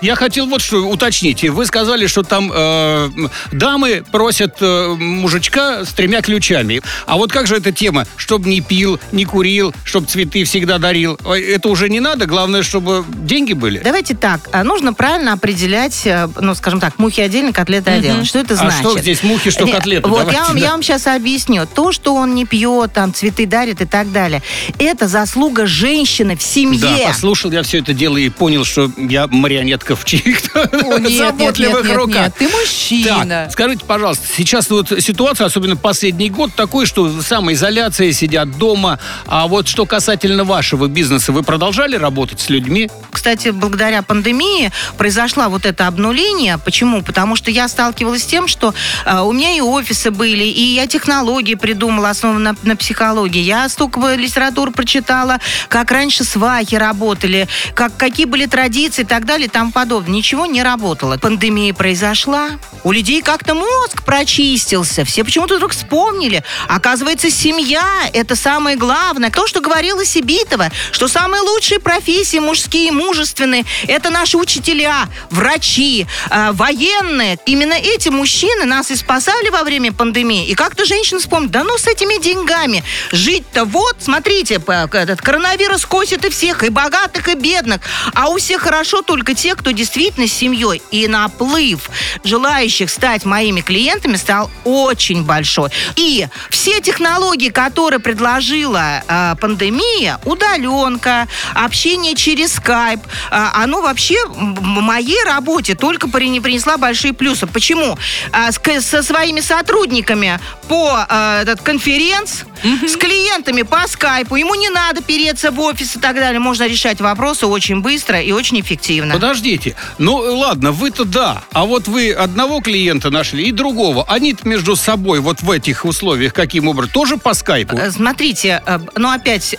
Я 0.00 0.14
хотел 0.14 0.46
вот 0.46 0.60
что 0.60 0.88
уточнить. 0.88 1.42
Вы 1.48 1.66
сказали, 1.66 2.06
что 2.06 2.22
там 2.22 2.52
э, 2.54 3.08
дамы 3.52 4.04
просят 4.12 4.56
э, 4.60 4.94
мужичка 4.96 5.84
с 5.84 5.88
тремя 5.88 6.22
ключами. 6.22 6.80
А 7.06 7.16
вот 7.16 7.32
как 7.32 7.46
же 7.46 7.56
эта 7.56 7.72
тема? 7.72 8.06
Чтоб 8.16 8.46
не 8.46 8.60
пил, 8.60 9.00
не 9.10 9.24
курил, 9.24 9.74
чтоб 9.84 10.06
цветы 10.06 10.44
всегда 10.44 10.78
дарил. 10.78 11.18
Ой, 11.24 11.42
Это 11.42 11.68
уже 11.68 11.88
не 11.88 11.98
надо. 11.98 12.26
Главное, 12.26 12.62
чтобы 12.62 13.04
деньги 13.08 13.54
были. 13.54 13.80
Давайте 13.80 14.14
так, 14.14 14.48
а, 14.52 14.62
нужно 14.62 14.92
правильно 14.92 15.32
определять, 15.32 16.06
э, 16.06 16.28
ну, 16.40 16.54
скажем 16.54 16.78
так, 16.78 16.98
мухи 16.98 17.20
отдельно, 17.20 17.52
котлеты 17.52 17.90
отдельно. 17.90 18.24
Что 18.24 18.38
это 18.38 18.54
А 18.54 18.56
значит? 18.56 18.80
что 18.80 18.98
здесь 18.98 19.22
мухи, 19.24 19.50
что 19.50 19.66
котлеты? 19.66 20.08
Вот 20.08 20.18
Давайте, 20.20 20.40
я, 20.40 20.46
вам, 20.46 20.54
да. 20.54 20.64
я 20.64 20.70
вам 20.72 20.82
сейчас 20.82 21.06
объясню. 21.08 21.66
То, 21.66 21.90
что 21.90 22.14
он 22.14 22.34
не 22.36 22.44
пьет, 22.46 22.92
там, 22.92 23.12
цветы 23.12 23.46
дарит 23.46 23.80
и 23.80 23.84
так 23.84 24.12
далее, 24.12 24.42
это 24.78 25.08
заслуга 25.08 25.66
женщины 25.66 26.36
в 26.36 26.42
семье. 26.42 26.80
Да, 26.80 27.08
послушал 27.08 27.50
я 27.50 27.62
все 27.64 27.78
это 27.78 27.92
дело 27.92 28.16
и 28.16 28.28
понял, 28.28 28.64
что 28.64 28.90
я 28.96 29.26
марионетка 29.26 29.87
обрезков 29.88 30.02
в 30.02 30.04
чьих-то 30.04 30.62
О, 30.62 30.98
нет, 30.98 31.10
нет, 31.10 31.18
заботливых 31.18 31.82
нет, 31.82 31.84
нет, 31.84 31.96
руках. 31.96 32.16
нет, 32.16 32.34
ты 32.38 32.48
мужчина. 32.48 33.26
Так, 33.26 33.52
скажите, 33.52 33.84
пожалуйста, 33.84 34.26
сейчас 34.34 34.70
вот 34.70 34.88
ситуация, 35.00 35.46
особенно 35.46 35.76
последний 35.76 36.30
год, 36.30 36.54
такой, 36.54 36.86
что 36.86 37.20
самоизоляция, 37.22 38.12
сидят 38.12 38.58
дома. 38.58 38.98
А 39.26 39.46
вот 39.46 39.68
что 39.68 39.86
касательно 39.86 40.44
вашего 40.44 40.86
бизнеса, 40.86 41.32
вы 41.32 41.42
продолжали 41.42 41.96
работать 41.96 42.40
с 42.40 42.48
людьми? 42.48 42.90
Кстати, 43.10 43.48
благодаря 43.48 44.02
пандемии 44.02 44.70
произошло 44.96 45.48
вот 45.48 45.66
это 45.66 45.86
обнуление. 45.86 46.58
Почему? 46.58 47.02
Потому 47.02 47.36
что 47.36 47.50
я 47.50 47.68
сталкивалась 47.68 48.22
с 48.22 48.26
тем, 48.26 48.48
что 48.48 48.74
э, 49.04 49.20
у 49.20 49.32
меня 49.32 49.56
и 49.56 49.60
офисы 49.60 50.10
были, 50.10 50.44
и 50.44 50.74
я 50.74 50.86
технологии 50.86 51.54
придумала, 51.54 52.10
основанные 52.10 52.52
на, 52.52 52.56
на 52.62 52.76
психологии. 52.76 53.40
Я 53.40 53.68
столько 53.68 54.14
литературы 54.14 54.70
прочитала, 54.70 55.38
как 55.68 55.90
раньше 55.90 56.24
свахи 56.24 56.74
работали, 56.74 57.48
как, 57.74 57.96
какие 57.96 58.26
были 58.26 58.46
традиции 58.46 59.02
и 59.02 59.04
так 59.04 59.24
далее 59.24 59.48
тому 59.48 59.72
подобное. 59.78 60.16
Ничего 60.16 60.44
не 60.46 60.64
работало. 60.64 61.18
Пандемия 61.18 61.72
произошла, 61.72 62.48
у 62.82 62.90
людей 62.90 63.22
как-то 63.22 63.54
мозг 63.54 64.02
прочистился, 64.04 65.04
все 65.04 65.22
почему-то 65.22 65.54
вдруг 65.54 65.70
вспомнили. 65.70 66.42
Оказывается, 66.68 67.30
семья– 67.30 67.86
это 68.12 68.34
самое 68.34 68.76
главное. 68.76 69.30
То, 69.30 69.46
что 69.46 69.60
говорила 69.60 70.04
Сибитова, 70.04 70.70
что 70.90 71.06
самые 71.06 71.42
лучшие 71.42 71.78
профессии 71.78 72.38
мужские, 72.38 72.90
мужественные– 72.90 73.64
это 73.86 74.10
наши 74.10 74.36
учителя, 74.36 75.06
врачи, 75.30 76.08
э, 76.30 76.50
военные. 76.52 77.38
Именно 77.46 77.74
эти 77.74 78.08
мужчины 78.08 78.64
нас 78.64 78.90
и 78.90 78.96
спасали 78.96 79.50
во 79.50 79.62
время 79.62 79.92
пандемии. 79.92 80.48
И 80.48 80.54
как-то 80.56 80.86
женщины 80.86 81.20
вспомнят, 81.20 81.52
да 81.52 81.62
ну 81.62 81.78
с 81.78 81.86
этими 81.86 82.20
деньгами 82.20 82.82
жить-то 83.12 83.64
вот, 83.64 83.96
смотрите, 84.00 84.60
этот 84.92 85.20
коронавирус 85.20 85.86
косит 85.86 86.24
и 86.24 86.30
всех, 86.30 86.64
и 86.64 86.68
богатых, 86.68 87.28
и 87.28 87.34
бедных. 87.34 87.80
А 88.14 88.28
у 88.28 88.38
всех 88.38 88.62
хорошо 88.62 89.02
только 89.02 89.34
те, 89.34 89.54
кто 89.54 89.67
действительно 89.72 90.26
с 90.26 90.32
семьей. 90.32 90.82
И 90.90 91.06
наплыв 91.08 91.90
желающих 92.24 92.90
стать 92.90 93.24
моими 93.24 93.60
клиентами 93.60 94.16
стал 94.16 94.50
очень 94.64 95.24
большой. 95.24 95.70
И 95.96 96.26
все 96.50 96.80
технологии, 96.80 97.48
которые 97.50 98.00
предложила 98.00 99.02
э, 99.06 99.34
пандемия, 99.40 100.18
удаленка, 100.24 101.26
общение 101.54 102.14
через 102.14 102.54
скайп, 102.54 103.00
э, 103.30 103.46
оно 103.54 103.80
вообще 103.82 104.16
м- 104.26 104.56
моей 104.62 105.22
работе 105.24 105.74
только 105.74 106.08
при- 106.08 106.40
принесла 106.40 106.76
большие 106.76 107.12
плюсы. 107.12 107.46
Почему? 107.46 107.98
А, 108.32 108.50
с 108.52 108.58
со 108.80 109.02
своими 109.02 109.40
сотрудниками 109.40 110.38
по 110.68 111.06
э, 111.08 111.40
этот 111.42 111.62
конференц, 111.62 112.42
с 112.62 112.96
клиентами 112.96 113.62
по 113.62 113.86
скайпу. 113.86 114.36
Ему 114.36 114.54
не 114.54 114.68
надо 114.70 115.02
переться 115.02 115.50
в 115.50 115.60
офис 115.60 115.96
и 115.96 115.98
так 115.98 116.16
далее. 116.16 116.40
Можно 116.40 116.66
решать 116.66 117.00
вопросы 117.00 117.46
очень 117.46 117.80
быстро 117.80 118.20
и 118.20 118.32
очень 118.32 118.60
эффективно. 118.60 119.14
Подождите. 119.14 119.74
Ну, 119.98 120.16
ладно, 120.16 120.72
вы-то 120.72 121.04
да. 121.04 121.42
А 121.52 121.64
вот 121.64 121.88
вы 121.88 122.12
одного 122.12 122.60
клиента 122.60 123.10
нашли 123.10 123.44
и 123.48 123.52
другого. 123.52 124.04
Они-то 124.08 124.46
между 124.48 124.76
собой 124.76 125.20
вот 125.20 125.42
в 125.42 125.50
этих 125.50 125.84
условиях 125.84 126.32
каким 126.32 126.68
образом? 126.68 126.92
Тоже 126.92 127.16
по 127.16 127.34
скайпу? 127.34 127.76
Э, 127.76 127.90
Смотрите, 127.90 128.62
э, 128.66 128.78
ну 128.96 129.10
опять, 129.10 129.56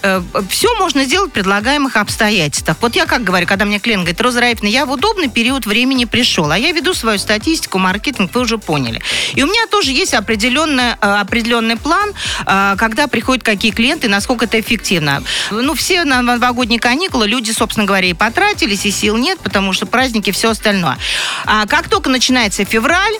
все 0.50 0.75
можно 0.77 1.03
сделать 1.03 1.32
в 1.32 1.34
предлагаемых 1.34 1.96
обстоятельствах. 1.98 2.77
Вот 2.82 2.96
я 2.96 3.06
как 3.06 3.24
говорю, 3.24 3.48
когда 3.48 3.65
мне 3.65 3.79
клиент 3.79 4.03
говорит, 4.03 4.22
Роза 4.22 4.41
Раифовна, 4.41 4.68
я 4.68 4.86
в 4.86 4.91
удобный 4.91 5.29
период 5.29 5.65
времени 5.65 6.06
пришел, 6.06 6.50
а 6.51 6.58
я 6.58 6.72
веду 6.72 6.94
свою 6.94 7.20
статистику, 7.20 7.77
маркетинг, 7.77 8.32
вы 8.34 8.41
уже 8.41 8.58
поняли. 8.58 9.01
И 9.36 9.44
у 9.44 9.48
меня 9.48 9.68
тоже 9.68 9.91
есть 9.91 10.13
определенный, 10.13 10.94
определенный 11.00 11.75
план, 11.77 12.12
э, 12.46 12.75
когда 12.89 13.08
приходят 13.08 13.43
какие 13.43 13.72
клиенты, 13.72 14.08
насколько 14.08 14.46
это 14.46 14.60
эффективно. 14.60 15.24
Ну, 15.51 15.75
все 15.75 16.03
на 16.03 16.22
новогодние 16.22 16.79
каникулы 16.79 17.27
люди, 17.27 17.51
собственно 17.51 17.86
говоря, 17.86 18.08
и 18.08 18.13
потратились, 18.13 18.86
и 18.86 18.91
сил 18.91 19.15
нет, 19.15 19.39
потому 19.39 19.74
что 19.74 19.86
праздники, 19.86 20.31
все 20.31 20.50
остальное. 20.50 20.98
А 21.46 21.67
как 21.67 21.88
только 21.88 22.10
начинается 22.10 22.65
февраль, 22.65 23.13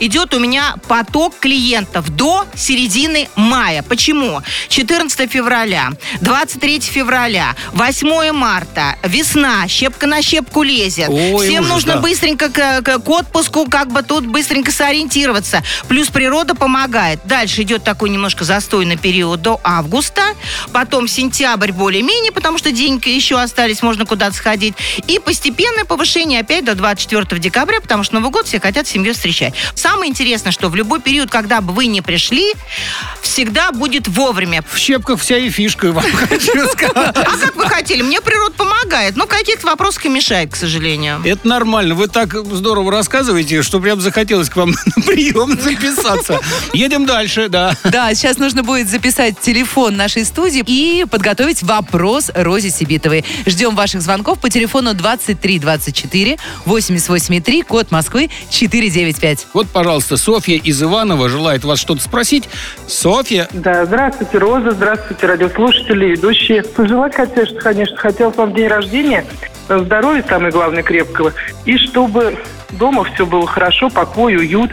идет 0.00 0.34
у 0.34 0.38
меня 0.38 0.74
поток 0.88 1.34
клиентов 1.38 2.10
до 2.14 2.46
середины 2.56 3.28
мая. 3.36 3.82
Почему? 3.82 4.40
14 4.68 5.30
февраля, 5.30 5.90
23 6.20 6.80
февраля, 6.80 7.54
8 7.72 8.32
марта, 8.32 8.96
весна, 9.02 9.66
щепка 9.68 10.06
на 10.06 10.22
щепку 10.22 10.62
лезет. 10.62 11.08
Ой, 11.08 11.46
Всем 11.46 11.60
ужас, 11.64 11.72
нужно 11.74 11.94
да. 11.94 12.00
быстренько 12.00 12.48
к, 12.50 12.82
к- 12.82 12.98
к 12.98 13.08
отпуску, 13.08 13.66
как 13.66 13.92
бы 13.92 14.02
тут 14.02 14.26
быстренько 14.26 14.72
сориентироваться. 14.72 15.62
Плюс 15.88 16.08
природа 16.08 16.54
помогает. 16.54 17.20
Дальше 17.24 17.62
идет 17.62 17.84
такой 17.84 18.10
немножко 18.10 18.44
застойный 18.44 18.96
период 18.96 19.42
до 19.42 19.60
августа. 19.64 20.22
Потом 20.72 21.08
сентябрь 21.08 21.72
более-менее, 21.72 22.32
потому 22.32 22.58
что 22.58 22.70
деньги 22.72 23.08
еще 23.08 23.40
остались, 23.40 23.82
можно 23.82 24.06
куда-то 24.06 24.34
сходить. 24.34 24.74
И 25.06 25.18
постепенное 25.18 25.84
повышение 25.84 26.40
опять 26.40 26.64
до 26.64 26.74
24 26.74 27.40
декабря, 27.40 27.80
потому 27.80 28.02
что 28.04 28.14
Новый 28.14 28.30
год 28.30 28.46
все 28.46 28.60
хотят 28.60 28.86
семью 28.86 29.14
встречать. 29.14 29.54
Самое 29.84 30.10
интересное, 30.10 30.50
что 30.50 30.70
в 30.70 30.74
любой 30.74 30.98
период, 30.98 31.30
когда 31.30 31.60
бы 31.60 31.74
вы 31.74 31.84
не 31.88 32.00
пришли, 32.00 32.54
всегда 33.20 33.70
будет 33.70 34.08
вовремя. 34.08 34.64
В 34.66 34.78
щепках 34.78 35.20
вся 35.20 35.36
и 35.36 35.50
фишка, 35.50 35.92
вам 35.92 36.10
хочу 36.10 36.66
сказать. 36.68 37.14
А 37.14 37.36
как 37.36 37.54
вы 37.54 37.66
хотели? 37.66 38.00
Мне 38.00 38.22
природа 38.22 38.54
помогает, 38.54 39.14
но 39.14 39.26
в 39.26 39.28
каких-то 39.28 39.66
вопросах 39.66 40.06
и 40.06 40.08
мешает, 40.08 40.52
к 40.52 40.56
сожалению. 40.56 41.20
Это 41.22 41.46
нормально. 41.46 41.94
Вы 41.94 42.08
так 42.08 42.34
здорово 42.34 42.92
рассказываете, 42.92 43.62
что 43.62 43.78
прям 43.78 44.00
захотелось 44.00 44.48
к 44.48 44.56
вам 44.56 44.70
на 44.96 45.02
прием 45.02 45.60
записаться. 45.60 46.40
Едем 46.72 47.04
дальше, 47.04 47.50
да. 47.50 47.76
Да, 47.84 48.14
сейчас 48.14 48.38
нужно 48.38 48.62
будет 48.62 48.88
записать 48.88 49.38
телефон 49.38 49.96
нашей 49.96 50.24
студии 50.24 50.64
и 50.66 51.04
подготовить 51.04 51.62
вопрос 51.62 52.30
Розе 52.34 52.70
Сибитовой. 52.70 53.22
Ждем 53.44 53.76
ваших 53.76 54.00
звонков 54.00 54.40
по 54.40 54.48
телефону 54.48 54.94
23 54.94 55.58
24 55.58 56.38
883, 56.64 57.62
код 57.64 57.90
Москвы 57.90 58.30
495. 58.48 59.48
Вот, 59.52 59.73
пожалуйста, 59.74 60.16
Софья 60.16 60.54
из 60.56 60.82
Иванова 60.82 61.28
желает 61.28 61.64
вас 61.64 61.78
что-то 61.78 62.00
спросить. 62.00 62.48
Софья, 62.86 63.48
Да, 63.52 63.84
здравствуйте, 63.84 64.38
Роза, 64.38 64.70
здравствуйте, 64.70 65.26
радиослушатели, 65.26 66.06
ведущие. 66.12 66.62
Пожелать 66.62 67.14
хотел, 67.14 67.44
что, 67.44 67.56
конечно, 67.56 67.96
хотел 67.96 68.30
вам 68.30 68.54
день 68.54 68.68
рождения 68.68 69.26
э, 69.68 69.78
здоровья, 69.84 70.24
самое 70.26 70.52
главное, 70.52 70.82
крепкого, 70.82 71.32
и 71.64 71.76
чтобы 71.76 72.38
дома 72.70 73.04
все 73.04 73.26
было 73.26 73.46
хорошо, 73.46 73.90
покой, 73.90 74.36
уют, 74.36 74.70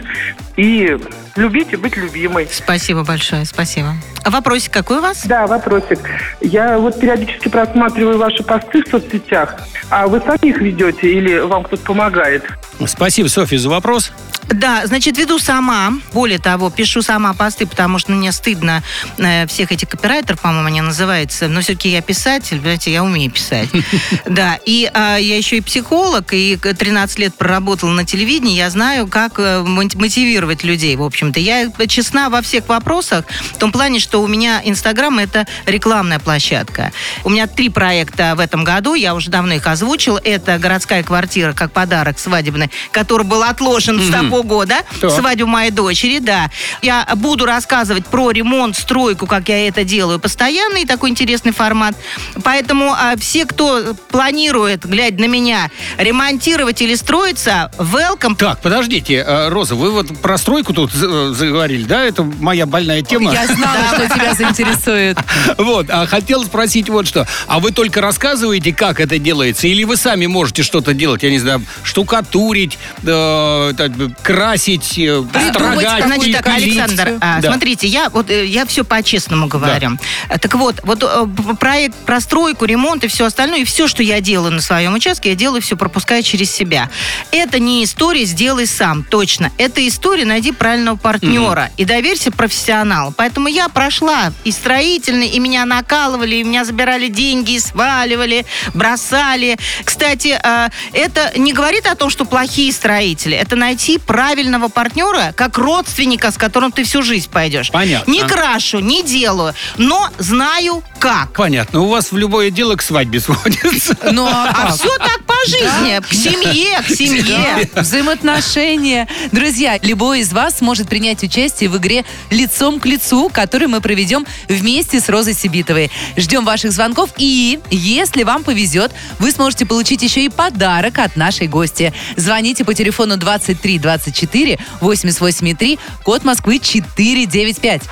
и 0.56 0.96
любить 1.36 1.72
и 1.72 1.76
быть 1.76 1.96
любимой. 1.96 2.48
Спасибо 2.50 3.04
большое, 3.04 3.44
спасибо. 3.44 3.94
А 4.22 4.30
вопросик 4.30 4.72
какой 4.72 4.98
у 4.98 5.00
вас? 5.00 5.26
Да, 5.26 5.46
вопросик. 5.46 5.98
Я 6.42 6.78
вот 6.78 6.98
периодически 6.98 7.48
просматриваю 7.48 8.18
ваши 8.18 8.42
посты 8.42 8.82
в 8.82 8.88
соцсетях, 8.88 9.56
а 9.90 10.06
вы 10.08 10.20
сами 10.20 10.50
их 10.50 10.58
ведете 10.60 11.12
или 11.12 11.38
вам 11.38 11.64
кто-то 11.64 11.82
помогает? 11.84 12.44
спасибо, 12.86 13.28
Софья, 13.28 13.58
за 13.58 13.68
вопрос. 13.68 14.12
Да, 14.48 14.84
значит, 14.86 15.16
веду 15.18 15.38
сама. 15.38 15.92
Более 16.12 16.38
того, 16.38 16.68
пишу 16.68 17.00
сама 17.00 17.32
посты, 17.32 17.66
потому 17.66 17.98
что 17.98 18.12
мне 18.12 18.32
стыдно 18.32 18.82
э, 19.18 19.46
всех 19.46 19.70
этих 19.72 19.88
копирайтеров, 19.88 20.40
по-моему, 20.40 20.66
они 20.66 20.80
называются. 20.80 21.48
Но 21.48 21.60
все-таки 21.60 21.88
я 21.90 22.02
писатель, 22.02 22.60
знаете, 22.60 22.92
я 22.92 23.04
умею 23.04 23.30
писать. 23.30 23.68
Да, 24.26 24.58
и 24.66 24.90
а, 24.92 25.16
я 25.16 25.36
еще 25.36 25.58
и 25.58 25.60
психолог, 25.60 26.32
и 26.32 26.56
к- 26.56 26.74
13 26.74 27.18
лет 27.18 27.34
проработала 27.34 27.90
на 27.90 28.04
телевидении. 28.04 28.56
Я 28.56 28.70
знаю, 28.70 29.06
как 29.06 29.38
э, 29.38 29.62
мо- 29.62 29.84
мотивировать 29.94 30.64
людей, 30.64 30.96
в 30.96 31.02
общем-то. 31.02 31.38
Я 31.40 31.70
честна 31.86 32.28
во 32.28 32.42
всех 32.42 32.68
вопросах, 32.68 33.24
в 33.54 33.58
том 33.58 33.72
плане, 33.72 34.00
что 34.00 34.22
у 34.22 34.26
меня 34.26 34.60
Инстаграм– 34.64 35.18
это 35.20 35.46
рекламная 35.66 36.18
площадка. 36.32 36.92
У 37.24 37.30
меня 37.30 37.46
три 37.46 37.68
проекта 37.68 38.32
в 38.34 38.40
этом 38.40 38.64
году, 38.64 38.94
я 38.94 39.14
уже 39.14 39.28
давно 39.28 39.52
их 39.52 39.66
озвучила. 39.66 40.18
Это 40.24 40.58
городская 40.58 41.02
квартира 41.02 41.52
как 41.52 41.72
подарок 41.72 42.18
свадебный, 42.18 42.70
который 42.90 43.26
был 43.26 43.42
отложен 43.42 44.00
с 44.00 44.10
того 44.10 44.42
года. 44.42 44.76
Так. 44.98 45.10
Свадьбу 45.10 45.46
моей 45.46 45.70
дочери, 45.70 46.20
да. 46.20 46.50
Я 46.80 47.06
буду 47.16 47.44
рассказывать 47.44 48.06
про 48.06 48.30
ремонт, 48.30 48.76
стройку, 48.76 49.26
как 49.26 49.50
я 49.50 49.68
это 49.68 49.84
делаю 49.84 50.18
постоянный, 50.18 50.86
такой 50.86 51.10
интересный 51.10 51.52
формат. 51.52 51.94
Поэтому 52.42 52.92
а, 52.92 53.14
все, 53.18 53.44
кто 53.44 53.94
планирует, 54.08 54.86
глядя 54.86 55.20
на 55.20 55.26
меня, 55.28 55.70
ремонтировать 55.98 56.80
или 56.80 56.94
строиться, 56.94 57.70
welcome. 57.76 58.36
Так, 58.36 58.62
подождите, 58.62 59.16
э, 59.16 59.48
Роза, 59.50 59.74
вы 59.74 59.90
вот 59.90 60.18
про 60.22 60.38
стройку 60.38 60.72
тут 60.72 60.92
э, 60.94 61.32
заговорили, 61.34 61.84
да? 61.84 62.02
Это 62.02 62.22
моя 62.22 62.64
больная 62.64 63.02
тема. 63.02 63.32
Я 63.34 63.46
знала, 63.46 63.88
что 63.88 64.06
тебя 64.06 64.32
заинтересует. 64.32 65.18
Вот, 65.58 65.86
а 65.90 66.06
хотел 66.22 66.44
спросить 66.44 66.88
вот 66.88 67.06
что. 67.08 67.26
А 67.48 67.58
вы 67.58 67.72
только 67.72 68.00
рассказываете, 68.00 68.72
как 68.72 69.00
это 69.00 69.18
делается? 69.18 69.66
Или 69.66 69.82
вы 69.82 69.96
сами 69.96 70.26
можете 70.26 70.62
что-то 70.62 70.94
делать? 70.94 71.22
Я 71.24 71.30
не 71.30 71.40
знаю, 71.40 71.64
штукатурить, 71.82 72.78
э, 73.04 73.72
так, 73.76 73.92
красить, 74.22 74.96
э, 74.98 75.22
строгать, 75.50 76.04
Значит, 76.06 76.36
так, 76.36 76.44
пилить? 76.44 76.78
Александр, 76.78 77.18
а, 77.20 77.40
Да. 77.40 77.50
смотрите, 77.50 77.88
я 77.88 78.08
вот 78.10 78.30
э, 78.30 78.46
я 78.46 78.64
все 78.66 78.84
по-честному 78.84 79.48
говорю. 79.48 79.98
Э, 80.28 80.38
Так 80.38 80.54
вот, 80.54 80.76
вот 80.84 81.02
э, 81.02 81.26
проект 81.58 81.96
про 82.06 82.20
стройку, 82.20 82.66
ремонт 82.66 83.02
и 83.02 83.08
все 83.08 83.26
остальное, 83.26 83.60
и 83.60 83.64
все, 83.64 83.88
что 83.88 84.02
я 84.04 84.20
делаю 84.20 84.52
на 84.52 84.60
своем 84.60 84.94
участке, 84.94 85.30
я 85.30 85.34
делаю 85.34 85.60
все 85.60 85.76
пропуская 85.76 86.22
через 86.22 86.52
себя. 86.52 86.88
Это 87.32 87.58
не 87.58 87.82
история 87.82 88.24
«сделай 88.24 88.66
сам», 88.66 89.02
точно. 89.02 89.50
Это 89.58 89.86
история 89.86 90.24
найди 90.24 90.52
правильного 90.52 90.96
партнера 90.96 91.70
и 91.76 91.84
доверься 91.84 92.30
профессионалу. 92.30 93.12
Поэтому 93.16 93.48
я 93.48 93.68
прошла 93.68 94.32
и 94.44 94.52
строительный, 94.52 95.26
и 95.26 95.40
меня 95.40 95.64
накалывали, 96.02 96.36
и 96.36 96.44
меня 96.44 96.64
забирали 96.64 97.08
деньги, 97.08 97.52
и 97.52 97.60
сваливали, 97.60 98.44
бросали. 98.74 99.56
Кстати, 99.84 100.38
э, 100.42 100.68
это 100.92 101.32
не 101.36 101.52
говорит 101.52 101.86
о 101.86 101.94
том, 101.94 102.10
что 102.10 102.24
плохие 102.24 102.72
строители. 102.72 103.36
Это 103.36 103.56
найти 103.56 103.98
правильного 103.98 104.68
партнера, 104.68 105.32
как 105.36 105.58
родственника, 105.58 106.30
с 106.30 106.36
которым 106.36 106.72
ты 106.72 106.84
всю 106.84 107.02
жизнь 107.02 107.30
пойдешь. 107.30 107.70
Понятно. 107.70 108.10
Не 108.10 108.22
крашу, 108.22 108.80
не 108.80 109.02
делаю, 109.02 109.54
но 109.76 110.08
знаю 110.18 110.82
как. 110.98 111.32
Понятно. 111.34 111.80
У 111.80 111.88
вас 111.88 112.12
в 112.12 112.16
любое 112.16 112.50
дело 112.50 112.76
к 112.76 112.82
свадьбе 112.82 113.20
сводится. 113.20 113.96
Ну, 114.12 114.26
а 114.26 114.50
А 114.50 114.72
все 114.72 114.98
так 114.98 115.24
по 115.24 115.34
жизни, 115.46 115.98
к 116.00 116.12
семье, 116.12 116.82
к 116.82 116.88
семье. 116.88 117.70
Взаимоотношения. 117.74 119.08
Друзья, 119.30 119.78
любой 119.82 120.20
из 120.20 120.32
вас 120.32 120.60
может 120.60 120.88
принять 120.88 121.22
участие 121.22 121.70
в 121.70 121.78
игре 121.78 122.04
«Лицом 122.30 122.78
к 122.78 122.86
лицу», 122.86 123.30
которую 123.32 123.70
мы 123.70 123.80
проведем 123.80 124.26
вместе 124.48 125.00
с 125.00 125.08
Розой 125.08 125.34
Сибитовой. 125.34 125.90
Ждем 126.16 126.44
ваших 126.44 126.72
звонков 126.72 127.10
и, 127.16 127.58
если 127.70 128.22
вам 128.22 128.44
повезет, 128.44 128.92
вы 129.18 129.30
сможете 129.30 129.66
получить 129.66 130.02
еще 130.02 130.24
и 130.24 130.28
подарок 130.28 130.98
от 130.98 131.16
нашей 131.16 131.46
гости. 131.46 131.92
Звоните 132.16 132.64
по 132.64 132.74
телефону 132.74 133.16
23 133.16 133.78
24 133.78 134.58
883, 134.80 135.78
код 136.02 136.24
Москвы 136.24 136.58
495. 136.58 137.82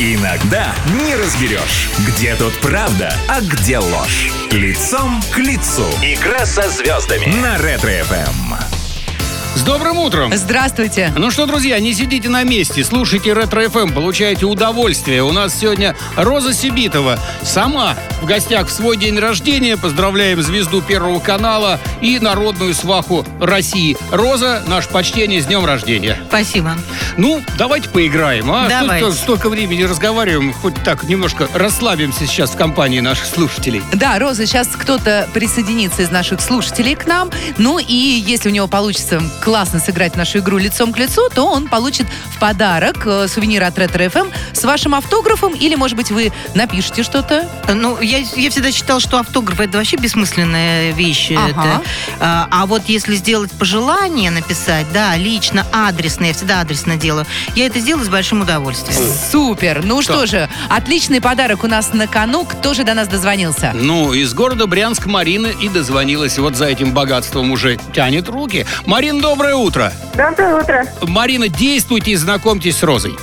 Иногда 0.00 0.72
не 0.94 1.16
разберешь, 1.16 1.90
где 2.06 2.36
тут 2.36 2.56
правда, 2.60 3.12
а 3.26 3.40
где 3.40 3.78
ложь. 3.78 4.30
Лицом 4.52 5.20
к 5.32 5.38
лицу. 5.38 5.86
Игра 6.02 6.46
со 6.46 6.70
звездами 6.70 7.26
на 7.42 7.58
Ретро-ФМ. 7.58 8.67
С 9.58 9.62
добрым 9.62 9.98
утром! 9.98 10.32
Здравствуйте. 10.32 11.12
Ну 11.16 11.32
что, 11.32 11.44
друзья, 11.44 11.80
не 11.80 11.92
сидите 11.92 12.28
на 12.28 12.44
месте, 12.44 12.84
слушайте 12.84 13.32
Ретро 13.32 13.68
ФМ, 13.68 13.92
получайте 13.92 14.46
удовольствие. 14.46 15.24
У 15.24 15.32
нас 15.32 15.52
сегодня 15.58 15.96
Роза 16.16 16.54
Сябитова 16.54 17.18
сама 17.42 17.96
в 18.22 18.24
гостях 18.26 18.68
в 18.68 18.70
свой 18.70 18.96
день 18.96 19.18
рождения. 19.18 19.76
Поздравляем 19.76 20.40
звезду 20.42 20.80
Первого 20.80 21.18
канала 21.18 21.80
и 22.00 22.20
народную 22.20 22.72
сваху 22.72 23.26
России. 23.40 23.96
Роза, 24.12 24.62
наше 24.68 24.88
почтение 24.90 25.42
с 25.42 25.46
днем 25.46 25.64
рождения. 25.66 26.16
Спасибо. 26.28 26.76
Ну, 27.16 27.42
давайте 27.58 27.88
поиграем, 27.88 28.52
а? 28.52 28.68
Давайте. 28.68 29.06
столько- 29.06 29.16
столько 29.18 29.48
времени 29.48 29.82
разговариваем, 29.82 30.52
хоть 30.52 30.74
так 30.84 31.02
немножко 31.02 31.48
расслабимся 31.52 32.26
сейчас 32.28 32.50
в 32.50 32.56
компании 32.56 33.00
наших 33.00 33.26
слушателей. 33.26 33.82
Да, 33.92 34.20
Роза, 34.20 34.46
сейчас 34.46 34.68
кто-то 34.68 35.28
присоединится 35.34 36.02
из 36.02 36.10
наших 36.12 36.40
слушателей 36.40 36.94
к 36.94 37.06
нам. 37.06 37.30
Ну 37.58 37.80
и 37.80 37.92
если 38.24 38.50
у 38.50 38.52
него 38.52 38.68
получится 38.68 39.20
классно 39.48 39.80
сыграть 39.80 40.12
в 40.12 40.16
нашу 40.18 40.40
игру 40.40 40.58
лицом 40.58 40.92
к 40.92 40.98
лицу, 40.98 41.22
то 41.34 41.46
он 41.46 41.68
получит 41.68 42.06
в 42.34 42.38
подарок 42.38 43.06
э, 43.06 43.26
сувенир 43.28 43.64
от 43.64 43.78
Ретро 43.78 44.10
ФМ 44.10 44.26
с 44.52 44.62
вашим 44.62 44.94
автографом. 44.94 45.54
Или, 45.54 45.74
может 45.74 45.96
быть, 45.96 46.10
вы 46.10 46.32
напишите 46.54 47.02
что-то. 47.02 47.48
Ну, 47.66 47.98
я, 48.02 48.18
я 48.18 48.50
всегда 48.50 48.70
считала, 48.70 49.00
что 49.00 49.18
автограф 49.18 49.58
это 49.58 49.78
вообще 49.78 49.96
бессмысленная 49.96 50.92
вещь. 50.92 51.30
Ага. 51.30 51.48
Это, 51.48 51.82
а, 52.20 52.48
а 52.50 52.66
вот 52.66 52.82
если 52.88 53.16
сделать 53.16 53.50
пожелание 53.52 54.30
написать, 54.30 54.84
да, 54.92 55.16
лично, 55.16 55.66
адресно, 55.72 56.26
я 56.26 56.34
всегда 56.34 56.60
адресно 56.60 56.96
делаю, 56.96 57.24
я 57.56 57.64
это 57.64 57.80
сделаю 57.80 58.04
с 58.04 58.10
большим 58.10 58.42
удовольствием. 58.42 59.00
Супер. 59.32 59.82
Ну 59.82 60.02
что 60.02 60.26
же, 60.26 60.46
отличный 60.68 61.22
подарок 61.22 61.64
у 61.64 61.68
нас 61.68 61.94
на 61.94 62.06
кону. 62.06 62.44
Кто 62.44 62.74
же 62.74 62.84
до 62.84 62.92
нас 62.92 63.08
дозвонился? 63.08 63.72
Ну, 63.74 64.12
из 64.12 64.34
города 64.34 64.66
Брянск 64.66 65.06
Марина 65.06 65.46
и 65.46 65.70
дозвонилась. 65.70 66.38
Вот 66.38 66.54
за 66.54 66.66
этим 66.66 66.92
богатством 66.92 67.50
уже 67.50 67.78
тянет 67.94 68.28
руки. 68.28 68.66
Марина, 68.84 69.22
доброе 69.38 69.54
утро. 69.54 69.92
Доброе 70.16 70.56
утро. 70.56 70.84
Марина, 71.02 71.46
действуйте 71.48 72.10
и 72.10 72.16
знакомьтесь 72.16 72.78
с 72.78 72.82
Розой. 72.82 73.14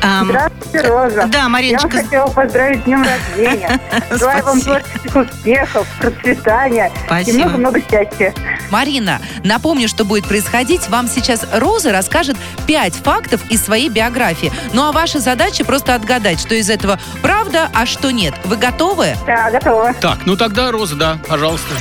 Ам, 0.00 0.26
Здравствуйте, 0.28 0.88
Роза. 0.88 1.26
Да, 1.26 1.48
Мариночка, 1.48 1.96
Я 1.96 2.02
хотела 2.04 2.26
поздравить 2.28 2.82
с 2.82 2.84
днем 2.84 3.02
рождения. 3.36 3.80
Желаю 4.12 4.44
вам 4.44 4.60
Спасибо. 4.60 4.80
творческих 4.80 5.16
успехов, 5.16 5.88
процветания 5.98 6.92
и 6.94 7.06
Спасибо. 7.06 7.38
много-много 7.38 7.80
счастья. 7.80 8.32
Марина, 8.70 9.20
напомню, 9.42 9.88
что 9.88 10.04
будет 10.04 10.28
происходить. 10.28 10.88
Вам 10.88 11.08
сейчас 11.08 11.44
Роза 11.52 11.90
расскажет 11.90 12.36
пять 12.68 12.94
фактов 12.94 13.40
из 13.50 13.64
своей 13.64 13.88
биографии. 13.88 14.52
Ну 14.72 14.84
а 14.88 14.92
ваша 14.92 15.18
задача 15.18 15.64
просто 15.64 15.96
отгадать, 15.96 16.38
что 16.38 16.54
из 16.54 16.70
этого 16.70 17.00
правда, 17.20 17.68
а 17.74 17.84
что 17.84 18.12
нет. 18.12 18.34
Вы 18.44 18.56
готовы? 18.58 19.16
Да, 19.26 19.50
готова. 19.50 19.92
Так, 19.94 20.20
ну 20.24 20.36
тогда, 20.36 20.70
Роза, 20.70 20.94
да, 20.94 21.18
пожалуйста. 21.28 21.74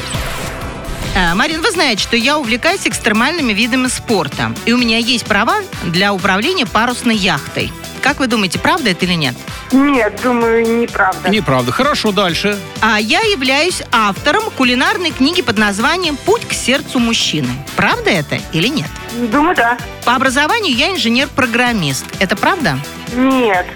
А, 1.13 1.35
Марин, 1.35 1.61
вы 1.61 1.71
знаете, 1.71 2.01
что 2.01 2.15
я 2.15 2.37
увлекаюсь 2.37 2.87
экстремальными 2.87 3.51
видами 3.51 3.87
спорта. 3.87 4.53
И 4.65 4.71
у 4.71 4.77
меня 4.77 4.97
есть 4.97 5.25
права 5.25 5.57
для 5.83 6.13
управления 6.13 6.65
парусной 6.65 7.17
яхтой. 7.17 7.71
Как 8.01 8.19
вы 8.19 8.27
думаете, 8.27 8.57
правда 8.57 8.89
это 8.89 9.05
или 9.05 9.13
нет? 9.13 9.35
Нет, 9.71 10.19
думаю, 10.23 10.65
неправда. 10.79 11.29
Неправда. 11.29 11.71
Хорошо, 11.71 12.11
дальше. 12.11 12.57
А 12.81 12.99
я 12.99 13.19
являюсь 13.21 13.83
автором 13.91 14.43
кулинарной 14.57 15.11
книги 15.11 15.41
под 15.41 15.57
названием 15.57 16.15
«Путь 16.17 16.47
к 16.47 16.53
сердцу 16.53 16.97
мужчины». 16.97 17.49
Правда 17.75 18.09
это 18.09 18.39
или 18.53 18.67
нет? 18.67 18.89
Думаю, 19.31 19.55
да. 19.55 19.77
По 20.05 20.15
образованию 20.15 20.73
я 20.75 20.91
инженер-программист. 20.91 22.05
Это 22.19 22.35
правда? 22.35 22.79
Нет. 23.13 23.67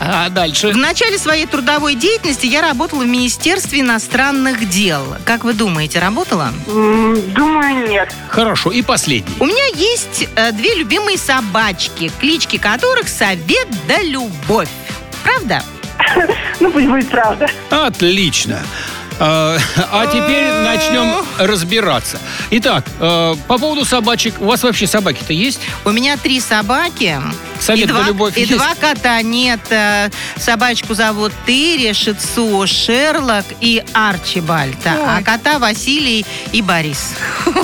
А 0.00 0.28
дальше. 0.28 0.68
В 0.68 0.76
начале 0.76 1.18
своей 1.18 1.46
трудовой 1.46 1.94
деятельности 1.94 2.46
я 2.46 2.62
работала 2.62 3.02
в 3.02 3.06
Министерстве 3.06 3.80
иностранных 3.80 4.68
дел. 4.68 5.16
Как 5.24 5.44
вы 5.44 5.52
думаете, 5.52 5.98
работала? 5.98 6.52
Думаю, 6.66 7.88
нет. 7.88 8.12
Хорошо. 8.28 8.70
И 8.70 8.82
последний. 8.82 9.34
У 9.40 9.46
меня 9.46 9.64
есть 9.74 10.28
э, 10.36 10.52
две 10.52 10.74
любимые 10.74 11.18
собачки, 11.18 12.10
клички 12.20 12.58
которых 12.58 13.08
Совет 13.08 13.68
да 13.86 14.00
Любовь. 14.02 14.68
Правда? 15.22 15.62
Ну, 16.60 16.70
пусть 16.70 16.86
будет 16.86 17.08
правда. 17.10 17.46
Отлично. 17.68 18.62
А 19.18 19.58
а 19.92 20.06
теперь 20.06 20.52
начнем 20.62 21.24
разбираться. 21.38 22.18
Итак, 22.50 22.84
э, 23.00 23.34
по 23.48 23.58
поводу 23.58 23.84
собачек. 23.84 24.34
У 24.40 24.44
вас 24.44 24.62
вообще 24.62 24.86
собаки-то 24.86 25.32
есть? 25.32 25.60
У 25.84 25.90
меня 25.90 26.16
три 26.16 26.40
собаки. 26.40 27.20
Совет 27.60 27.84
и 27.84 27.86
два, 27.86 28.02
Любовь 28.04 28.36
и 28.36 28.40
есть? 28.40 28.52
два 28.52 28.74
кота. 28.74 29.20
Нет, 29.22 29.60
э, 29.70 30.10
собачку 30.36 30.94
зовут 30.94 31.32
Терри, 31.46 31.92
Шицу, 31.92 32.66
Шерлок 32.66 33.44
и 33.60 33.82
Арчибальд. 33.92 34.76
А 34.86 35.22
кота 35.22 35.58
Василий 35.58 36.24
и 36.52 36.62
Борис. 36.62 37.14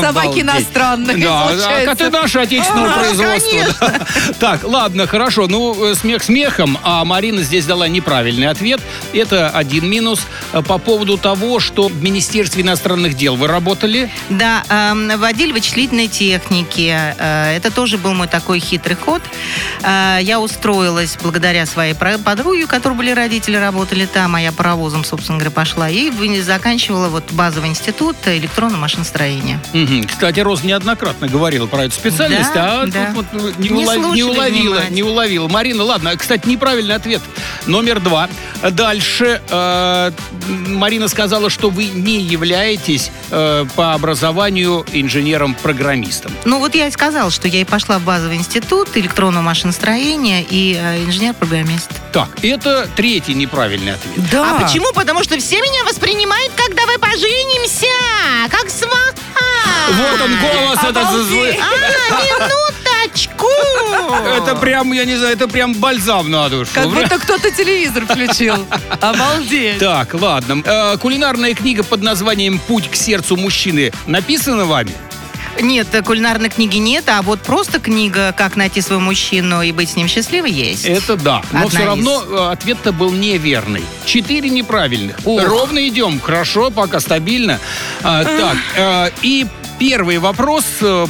Собаки 0.00 0.40
иностранные, 0.40 1.16
Да, 1.18 1.46
получается. 1.48 1.84
коты 1.86 2.10
наши 2.10 2.38
отечественного 2.38 2.92
А, 2.94 2.98
производства. 3.00 3.92
Так, 4.38 4.64
ладно, 4.64 5.06
хорошо. 5.06 5.46
Ну, 5.46 5.90
э, 5.92 5.94
смех 5.94 6.22
смехом, 6.22 6.78
а 6.82 7.04
Марина 7.04 7.42
здесь 7.42 7.66
дала 7.66 7.88
неправильный 7.88 8.48
ответ. 8.48 8.80
Это 9.12 9.48
один 9.50 9.88
минус. 9.88 10.20
Э, 10.52 10.62
По 10.62 10.78
поводу 10.78 11.18
того, 11.18 11.60
что 11.60 11.88
в 11.88 12.02
Министерстве 12.02 12.62
иностранных 12.62 13.14
дел 13.16 13.36
вы 13.36 13.46
работали. 13.48 14.10
Да, 14.28 14.62
эм, 14.68 15.18
в 15.18 15.24
отделе 15.24 15.52
вычислительной 15.52 16.08
техники. 16.08 16.94
Это 17.18 17.70
тоже 17.70 17.98
был 17.98 18.14
мой 18.14 18.28
такой 18.28 18.60
хитрый 18.60 18.96
ход. 19.00 19.22
Э, 19.82 20.18
я 20.22 20.40
устроилась 20.40 21.16
благодаря 21.22 21.66
своей 21.66 21.94
подруге, 21.94 22.64
у 22.64 22.68
которой 22.68 22.94
были 22.94 23.10
родители, 23.10 23.56
работали 23.56 24.06
там, 24.06 24.34
а 24.36 24.40
я 24.40 24.52
паровозом, 24.52 25.04
собственно 25.04 25.38
говоря, 25.38 25.50
пошла. 25.50 25.88
И 25.88 26.10
заканчивала 26.40 27.08
вот 27.08 27.24
базовый 27.32 27.70
институт 27.70 28.16
электронного 28.26 28.80
машиностроения. 28.80 29.60
Мгм. 29.72 30.04
Кстати, 30.04 30.40
Роза 30.40 30.66
неоднократно 30.66 31.28
говорила 31.28 31.66
про 31.66 31.84
эту 31.84 31.94
специальность, 31.94 32.52
Да, 32.54 32.82
а 32.82 32.86
да. 32.86 33.12
тут 33.14 33.26
вот 33.32 33.58
не, 33.58 33.68
Не 33.68 33.84
улов- 33.84 34.14
не 34.14 34.22
уловила, 34.22 34.82
не 34.90 35.02
уловила. 35.02 35.48
Марина, 35.48 35.84
ладно, 35.84 36.16
кстати, 36.16 36.46
неправильный 36.48 36.94
ответ. 36.94 37.22
Номер 37.66 38.00
два. 38.00 38.28
Дальше 38.70 39.40
э, 39.48 40.10
Марина 40.66 41.08
сказала, 41.08 41.50
что 41.50 41.70
вы 41.70 41.86
не 41.86 42.20
являетесь 42.20 43.10
э, 43.30 43.64
по 43.76 43.94
образованию 43.94 44.84
инженером-программистом. 44.92 46.32
Ну 46.44 46.58
вот 46.58 46.74
я 46.74 46.88
и 46.88 46.90
сказала, 46.90 47.30
что 47.30 47.48
я 47.48 47.60
и 47.60 47.64
пошла 47.64 47.98
в 47.98 48.02
базовый 48.04 48.36
институт 48.36 48.89
электронного 48.96 49.42
машиностроения 49.42 50.44
и 50.48 50.78
э, 50.80 51.04
инженер-программист. 51.04 51.90
Так, 52.12 52.28
это 52.42 52.88
третий 52.96 53.34
неправильный 53.34 53.94
ответ. 53.94 54.30
Да. 54.30 54.56
А 54.56 54.60
почему? 54.60 54.92
Потому 54.92 55.22
что 55.24 55.38
все 55.38 55.56
меня 55.60 55.84
воспринимают, 55.84 56.52
как 56.56 56.74
давай 56.74 56.98
поженимся, 56.98 57.86
как 58.50 58.70
сваха. 58.70 59.14
Вот 59.90 60.20
он 60.20 60.36
голос 60.38 60.78
этот 60.82 61.10
зазлый. 61.10 61.58
А, 61.58 62.70
минуточку. 63.10 63.46
Это 64.36 64.54
прям, 64.56 64.92
я 64.92 65.04
не 65.04 65.16
знаю, 65.16 65.34
это 65.34 65.48
прям 65.48 65.74
бальзам 65.74 66.30
на 66.30 66.48
душу. 66.48 66.70
Как 66.74 66.88
будто 66.88 67.18
кто-то 67.18 67.50
телевизор 67.50 68.04
включил. 68.06 68.54
Обалдеть. 69.00 69.78
Так, 69.78 70.14
ладно. 70.14 70.62
Э, 70.64 70.96
кулинарная 70.98 71.54
книга 71.54 71.82
под 71.82 72.02
названием 72.02 72.58
«Путь 72.58 72.90
к 72.90 72.94
сердцу 72.94 73.36
мужчины» 73.36 73.92
написана 74.06 74.64
вами? 74.64 74.92
Нет, 75.62 75.88
э, 75.92 76.02
кулинарной 76.02 76.48
книги 76.48 76.78
нет, 76.78 77.08
а 77.08 77.22
вот 77.22 77.40
просто 77.40 77.80
книга 77.80 78.32
«Как 78.36 78.56
найти 78.56 78.80
своего 78.80 79.02
мужчину 79.02 79.62
и 79.62 79.72
быть 79.72 79.90
с 79.90 79.96
ним 79.96 80.08
счастливой» 80.08 80.50
есть. 80.52 80.84
Это 80.84 81.16
да. 81.16 81.42
Но 81.52 81.58
Одна 81.60 81.68
все 81.70 81.78
из. 81.80 81.84
равно 81.84 82.22
э, 82.28 82.52
ответ-то 82.52 82.92
был 82.92 83.12
неверный. 83.12 83.84
Четыре 84.04 84.50
неправильных. 84.50 85.18
Ох. 85.24 85.42
Ровно 85.42 85.86
идем. 85.88 86.20
Хорошо, 86.20 86.70
пока 86.70 87.00
стабильно. 87.00 87.58
А, 88.02 88.24
так, 88.24 88.56
э, 88.76 89.10
и 89.22 89.46
первый 89.78 90.18
вопрос 90.18 90.64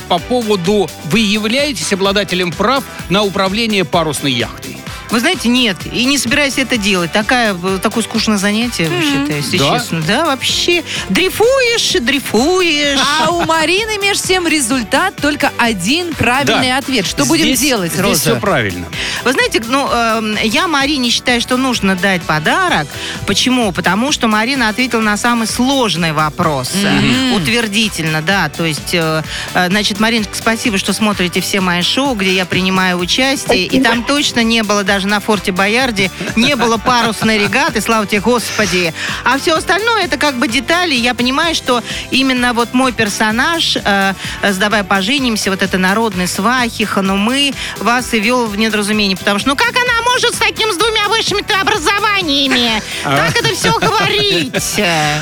по 0.09 0.19
поводу 0.19 0.89
вы 1.07 1.21
являетесь 1.21 1.93
обладателем 1.93 2.53
прав 2.53 2.85
на 3.09 3.23
управление 3.23 3.85
парусной 3.85 4.33
яхтой? 4.33 4.80
Вы 5.11 5.21
знаете, 5.21 5.49
нет. 5.49 5.77
И 5.93 6.05
не 6.05 6.19
собираюсь 6.19 6.59
это 6.59 6.77
делать. 6.77 7.13
Такая, 7.13 7.55
э, 7.61 7.79
такое 7.83 8.03
скучное 8.05 8.37
занятие, 8.39 8.89
вообще-то, 8.89 9.33
если 9.33 9.59
Да? 9.59 9.79
честно. 9.79 10.01
Да, 10.03 10.25
вообще. 10.27 10.85
Дрейфуешь, 11.09 11.95
и 11.97 11.99
дрейфуешь. 12.01 12.99
А 13.23 13.31
у 13.31 13.45
Марины, 13.45 13.99
между 13.99 14.27
тем, 14.29 14.47
результат 14.47 15.17
только 15.17 15.53
один 15.59 16.15
правильный 16.15 16.69
Да. 16.69 16.79
ответ. 16.79 17.07
Что 17.07 17.25
будем 17.25 17.47
Здесь- 17.47 17.61
делать, 17.61 17.93
Здесь 17.93 18.03
Роза? 18.05 18.21
все 18.21 18.37
правильно. 18.37 18.87
Вы 19.25 19.33
знаете, 19.33 19.61
ну, 19.67 19.89
эм, 19.91 20.37
я 20.45 20.69
Марине 20.69 21.11
считаю, 21.11 21.41
что 21.41 21.57
нужно 21.57 21.97
дать 21.97 22.23
подарок. 22.23 22.87
Почему? 23.27 23.73
Потому 23.73 24.13
что 24.13 24.29
Марина 24.29 24.69
ответила 24.69 25.01
на 25.01 25.17
самый 25.17 25.47
сложный 25.47 26.13
вопрос. 26.13 26.71
Э, 26.75 27.35
Утвердительно, 27.35 28.23
да. 28.23 28.49
То 28.49 28.65
есть, 28.65 28.91
э, 28.95 29.23
э, 29.55 29.69
значит, 29.69 29.99
Мариночка, 30.01 30.35
спасибо, 30.37 30.79
что 30.79 30.93
смотрите 30.93 31.41
все 31.41 31.61
мои 31.61 31.83
шоу, 31.83 32.15
где 32.15 32.33
я 32.33 32.45
принимаю 32.47 32.99
участие. 32.99 33.67
И 33.67 33.81
там 33.81 34.05
точно 34.05 34.43
не 34.43 34.63
было 34.63 34.85
даже 34.85 35.00
на 35.07 35.21
Форте 35.21 35.53
Боярде, 35.53 36.11
не 36.37 36.57
было 36.57 36.77
парусной 36.77 37.39
регаты, 37.39 37.81
слава 37.81 38.07
тебе, 38.07 38.21
Господи. 38.21 38.93
А 39.25 39.39
все 39.39 39.55
остальное, 39.55 40.05
это 40.05 40.17
как 40.17 40.37
бы 40.37 40.49
детали. 40.49 40.95
Я 40.95 41.15
понимаю, 41.15 41.55
что 41.55 41.83
именно 42.11 42.53
вот 42.53 42.75
мой 42.75 42.93
персонаж, 42.93 43.77
э, 43.77 44.15
с 44.43 44.57
«Давай 44.57 44.85
поженимся», 44.85 45.51
вот 45.51 45.63
это 45.63 45.79
народный 45.79 46.27
свахи, 46.27 46.85
ханумы, 46.85 47.53
вас 47.79 48.13
и 48.15 48.21
вел 48.21 48.47
в 48.47 48.57
недоразумение. 48.57 49.17
Потому 49.17 49.39
что, 49.39 49.49
ну 49.49 49.57
как 49.57 49.71
она 49.71 50.03
может 50.13 50.35
с 50.35 50.39
таким, 50.39 50.73
с 50.73 50.77
двумя 50.77 51.09
высшими-то 51.09 51.61
образованиями? 51.61 52.83
Как 53.03 53.37
это 53.37 53.55
все 53.55 53.79
говорить? 53.79 54.53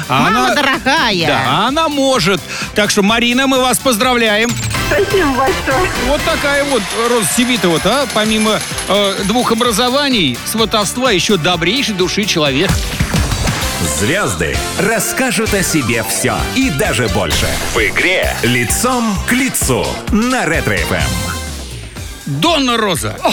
А 0.09 0.31
Мама 0.31 0.55
дорогая. 0.55 1.27
Да, 1.27 1.67
она 1.67 1.89
может. 1.89 2.41
Так 2.75 2.91
что, 2.91 3.03
Марина, 3.03 3.47
мы 3.47 3.61
вас 3.61 3.79
поздравляем. 3.79 4.51
Спасибо 4.89 5.29
большое. 5.33 5.91
Вот 6.07 6.21
такая 6.23 6.65
вот 6.65 6.83
Роза 7.09 7.29
Сибитова, 7.37 7.81
а, 7.85 8.07
помимо 8.15 8.59
э, 8.89 9.15
двух 9.25 9.53
образований, 9.53 10.39
сватовства, 10.45 11.11
еще 11.11 11.37
добрейшей 11.37 11.95
души 11.95 12.25
человек. 12.25 12.71
Звезды 13.99 14.57
расскажут 14.79 15.55
о 15.55 15.63
себе 15.63 16.03
все 16.03 16.37
и 16.57 16.71
даже 16.71 17.07
больше. 17.09 17.47
В 17.75 17.79
игре 17.79 18.35
«Лицом 18.43 19.15
к 19.29 19.33
лицу» 19.33 19.87
на 20.11 20.47
Ретро-ФМ. 20.47 21.38
Донна 22.29 22.77
Роза. 22.77 23.17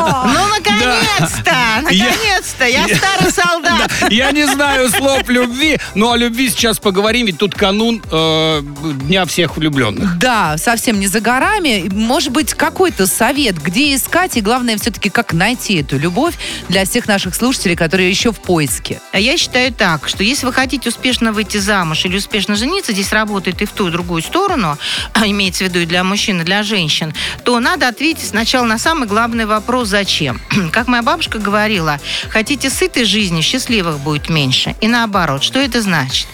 Ну, 0.00 0.46
наконец-то! 0.48 1.54
Наконец-то! 1.82 2.66
Я 2.66 2.86
старый 2.88 3.32
солдат. 3.32 3.90
Я 4.10 4.32
не 4.32 4.46
знаю 4.46 4.88
слов 4.88 5.28
любви, 5.28 5.78
но 5.94 6.12
о 6.12 6.16
любви 6.16 6.50
сейчас 6.50 6.78
поговорим, 6.78 7.26
ведь 7.26 7.38
тут 7.38 7.54
канун 7.54 8.02
э, 8.10 8.62
Дня 9.06 9.24
всех 9.24 9.56
влюбленных. 9.56 10.18
Да, 10.18 10.56
совсем 10.58 11.00
не 11.00 11.06
за 11.06 11.20
горами. 11.20 11.88
Может 11.92 12.32
быть, 12.32 12.54
какой-то 12.54 13.06
совет, 13.06 13.60
где 13.62 13.94
искать, 13.94 14.36
и 14.36 14.40
главное, 14.40 14.76
все-таки, 14.78 15.10
как 15.10 15.32
найти 15.32 15.80
эту 15.80 15.98
любовь 15.98 16.34
для 16.68 16.84
всех 16.84 17.06
наших 17.06 17.34
слушателей, 17.34 17.76
которые 17.76 18.10
еще 18.10 18.32
в 18.32 18.40
поиске. 18.40 19.00
А 19.12 19.20
Я 19.20 19.36
считаю 19.36 19.72
так, 19.72 20.08
что 20.08 20.24
если 20.24 20.46
вы 20.46 20.52
хотите 20.52 20.88
успешно 20.88 21.32
выйти 21.32 21.58
замуж 21.58 22.04
или 22.04 22.16
успешно 22.16 22.56
жениться, 22.56 22.92
здесь 22.92 23.12
работает 23.12 23.62
и 23.62 23.64
в 23.64 23.70
ту, 23.70 23.86
и 23.86 23.90
в 23.90 23.92
другую 23.92 24.22
сторону, 24.22 24.78
а 25.12 25.26
имеется 25.26 25.64
в 25.64 25.68
виду 25.68 25.80
и 25.80 25.86
для 25.86 26.04
мужчин, 26.04 26.40
и 26.40 26.44
для 26.44 26.62
женщин, 26.62 27.14
то 27.44 27.59
надо 27.60 27.88
ответить 27.88 28.28
сначала 28.28 28.64
на 28.64 28.78
самый 28.78 29.06
главный 29.06 29.46
вопрос 29.46 29.88
«Зачем?». 29.88 30.40
Как 30.72 30.88
моя 30.88 31.02
бабушка 31.02 31.38
говорила, 31.38 31.98
хотите 32.28 32.70
сытой 32.70 33.04
жизни, 33.04 33.40
счастливых 33.40 33.98
будет 33.98 34.28
меньше. 34.28 34.74
И 34.80 34.88
наоборот, 34.88 35.42
что 35.42 35.58
это 35.58 35.82
значит? 35.82 36.26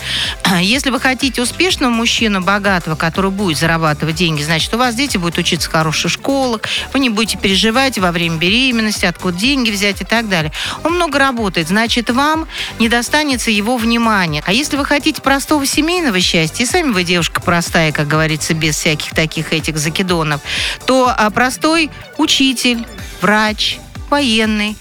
Если 0.61 0.91
вы 0.91 1.01
хотите 1.01 1.43
успешного 1.43 1.91
мужчину, 1.91 2.41
богатого, 2.41 2.95
который 2.95 3.31
будет 3.31 3.59
зарабатывать 3.59 4.15
деньги, 4.15 4.43
значит, 4.43 4.73
у 4.75 4.79
вас 4.79 4.95
дети 4.95 5.17
будут 5.17 5.39
учиться 5.39 5.69
в 5.69 5.73
хороших 5.73 6.11
школах, 6.11 6.63
вы 6.93 7.01
не 7.01 7.11
будете 7.11 7.39
переживать 7.39 7.99
во 7.99 8.13
время 8.13 8.37
беременности, 8.37 9.05
откуда 9.07 9.37
деньги 9.37 9.71
взять 9.71 10.01
и 10.01 10.05
так 10.05 10.29
далее. 10.29 10.53
Он 10.85 10.95
много 10.95 11.19
работает, 11.19 11.69
значит, 11.69 12.11
вам 12.11 12.47
не 12.79 12.89
достанется 12.89 13.51
его 13.51 13.77
внимания. 13.77 14.43
А 14.47 14.53
если 14.53 14.77
вы 14.77 14.85
хотите 14.85 15.21
простого 15.23 15.67
семейного 15.67 16.21
счастья, 16.21 16.65
и 16.65 16.67
сами 16.67 16.91
вы 16.93 17.05
девушка 17.05 17.41
простая, 17.41 17.93
как 17.93 18.07
говорится, 18.07 18.55
без 18.55 18.77
всяких 18.77 19.11
таких 19.11 19.53
этих 19.53 19.79
закидонов, 19.79 20.41
то 20.87 21.15
простой 21.31 21.91
учитель, 22.19 22.87
врач, 23.21 23.79
военный. 24.11 24.77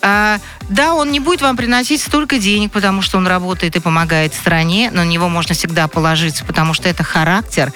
А, 0.00 0.38
да, 0.68 0.94
он 0.94 1.10
не 1.10 1.20
будет 1.20 1.42
вам 1.42 1.56
приносить 1.56 2.00
столько 2.00 2.38
денег, 2.38 2.72
потому 2.72 3.02
что 3.02 3.18
он 3.18 3.26
работает 3.26 3.76
и 3.76 3.80
помогает 3.80 4.34
стране, 4.34 4.90
но 4.92 5.04
на 5.04 5.08
него 5.08 5.28
можно 5.28 5.54
всегда 5.54 5.88
положиться, 5.88 6.44
потому 6.44 6.74
что 6.74 6.88
это 6.88 7.02
характер. 7.02 7.72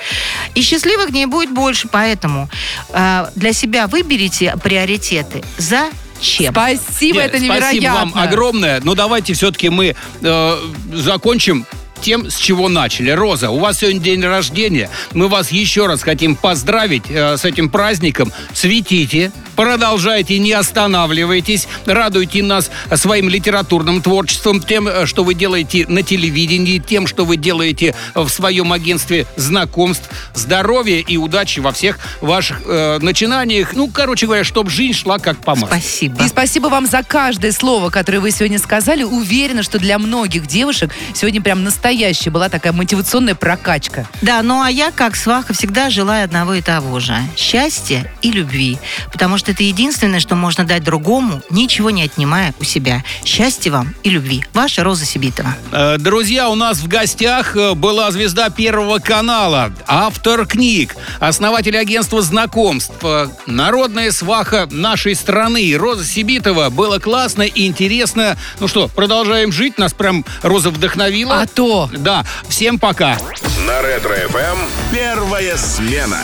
И 0.55 0.63
счастливых 0.63 1.11
дней 1.11 1.27
будет 1.27 1.51
больше, 1.51 1.89
поэтому 1.89 2.49
а, 2.91 3.31
для 3.35 3.53
себя 3.53 3.87
выберите 3.87 4.55
приоритеты. 4.63 5.43
Зачем? 5.59 6.53
Спасибо, 6.53 7.21
Нет, 7.21 7.27
это 7.35 7.39
невероятно. 7.39 7.69
Спасибо 7.69 7.93
вам 7.93 8.13
огромное. 8.15 8.81
Но 8.81 8.95
давайте 8.95 9.35
все-таки 9.35 9.71
мы 9.71 9.97
э, 10.21 10.57
закончим 10.93 11.67
тем, 12.03 12.29
с 12.31 12.37
чего 12.37 12.69
начали. 12.69 13.11
Роза, 13.11 13.51
у 13.51 13.59
вас 13.59 13.79
сегодня 13.79 14.01
день 14.01 14.23
рождения. 14.23 14.91
Мы 15.13 15.29
вас 15.29 15.51
еще 15.51 15.87
раз 15.87 16.03
хотим 16.03 16.37
поздравить 16.37 17.05
э, 17.09 17.37
с 17.37 17.45
этим 17.45 17.71
праздником. 17.71 18.33
Цветите, 18.53 19.33
продолжайте, 19.57 20.39
не 20.39 20.53
останавливайтесь, 20.53 21.69
радуйте 21.87 22.43
нас 22.43 22.71
своим 22.95 23.29
литературным 23.29 24.03
творчеством, 24.03 24.61
тем, 24.61 24.89
э, 24.89 25.07
что 25.07 25.25
вы 25.25 25.35
делаете 25.35 25.87
на 25.89 26.03
телевидении, 26.03 26.79
тем, 26.79 27.07
что 27.07 27.25
вы 27.25 27.37
делаете 27.37 27.95
в 28.15 28.29
своем 28.29 28.73
агентстве 28.73 29.27
знакомств. 29.37 30.09
Здоровья 30.35 30.99
и 31.01 31.17
удачи 31.17 31.61
во 31.61 31.73
всех 31.73 31.99
ваших 32.21 32.63
э, 32.67 32.99
начинаниях. 33.01 33.75
Ну, 33.75 33.89
короче 33.89 34.27
говоря, 34.27 34.45
чтобы 34.45 34.71
жизнь 34.71 34.99
шла 34.99 35.19
как 35.19 35.39
по 35.39 35.53
маслу. 35.53 35.67
Спасибо. 35.67 36.25
И 36.25 36.29
спасибо 36.29 36.69
вам 36.69 36.87
за 36.87 37.03
каждое 37.03 37.53
слово, 37.53 37.91
которое 37.91 38.21
вы 38.21 38.31
сегодня 38.31 38.59
сказали. 38.59 39.03
Уверена, 39.03 39.63
что 39.63 39.79
для 39.79 39.99
многих 39.99 40.47
девушек 40.47 40.93
сегодня 41.15 41.43
прям 41.43 41.65
настоящая 41.65 42.31
была 42.31 42.49
такая 42.49 42.73
мотивационная 42.73 43.35
прокачка. 43.35 44.07
Да, 44.23 44.43
ну 44.43 44.63
а 44.63 44.71
я, 44.71 44.91
как 44.91 45.17
сваха, 45.17 45.53
всегда 45.53 45.91
желаю 45.91 46.25
одного 46.25 46.55
и 46.55 46.63
того 46.63 47.01
же. 47.01 47.17
Счастья 47.37 48.11
и 48.23 48.31
любви. 48.31 48.79
Потому 49.11 49.37
что 49.39 49.42
это 49.49 49.63
единственное, 49.63 50.21
что 50.21 50.35
можно 50.35 50.65
дать 50.65 50.85
другому, 50.85 51.43
ничего 51.51 51.91
не 51.91 52.03
отнимая 52.03 52.55
у 52.61 52.65
себя. 52.65 53.05
Счастья 53.25 53.71
вам 53.71 53.95
и 54.03 54.11
любви. 54.11 54.45
Ваша 54.53 54.85
Роза 54.85 55.05
Сибитова. 55.05 55.55
Э, 55.73 55.97
Друзья, 55.99 56.49
у 56.49 56.55
нас 56.55 56.79
в 56.79 56.89
гостях 56.89 57.57
э, 57.57 57.75
была 57.75 58.11
звезда 58.11 58.51
Первого 58.51 58.99
канала, 58.99 59.73
автор 59.87 60.47
книг, 60.47 60.95
основатель 61.21 61.77
агентства 61.77 62.23
знакомств, 62.23 62.95
э, 63.03 63.29
народная 63.47 64.11
сваха 64.13 64.69
нашей 64.71 65.15
страны. 65.15 65.75
Роза 65.77 66.05
Сябитова. 66.05 66.71
Было 66.71 66.99
классно 66.99 67.43
и 67.43 67.67
интересно. 67.67 68.37
Ну 68.61 68.69
что, 68.69 68.89
продолжаем 68.89 69.53
жить. 69.53 69.79
Нас 69.79 69.93
прям 69.93 70.25
Роза 70.43 70.71
вдохновила. 70.71 71.41
А 71.41 71.47
то! 71.47 71.91
Да, 71.93 72.25
всем 72.49 72.79
пока. 72.79 73.19
На 73.67 73.81
Ретро-ФМ 73.83 74.59
первая 74.93 75.57
смена. 75.57 76.19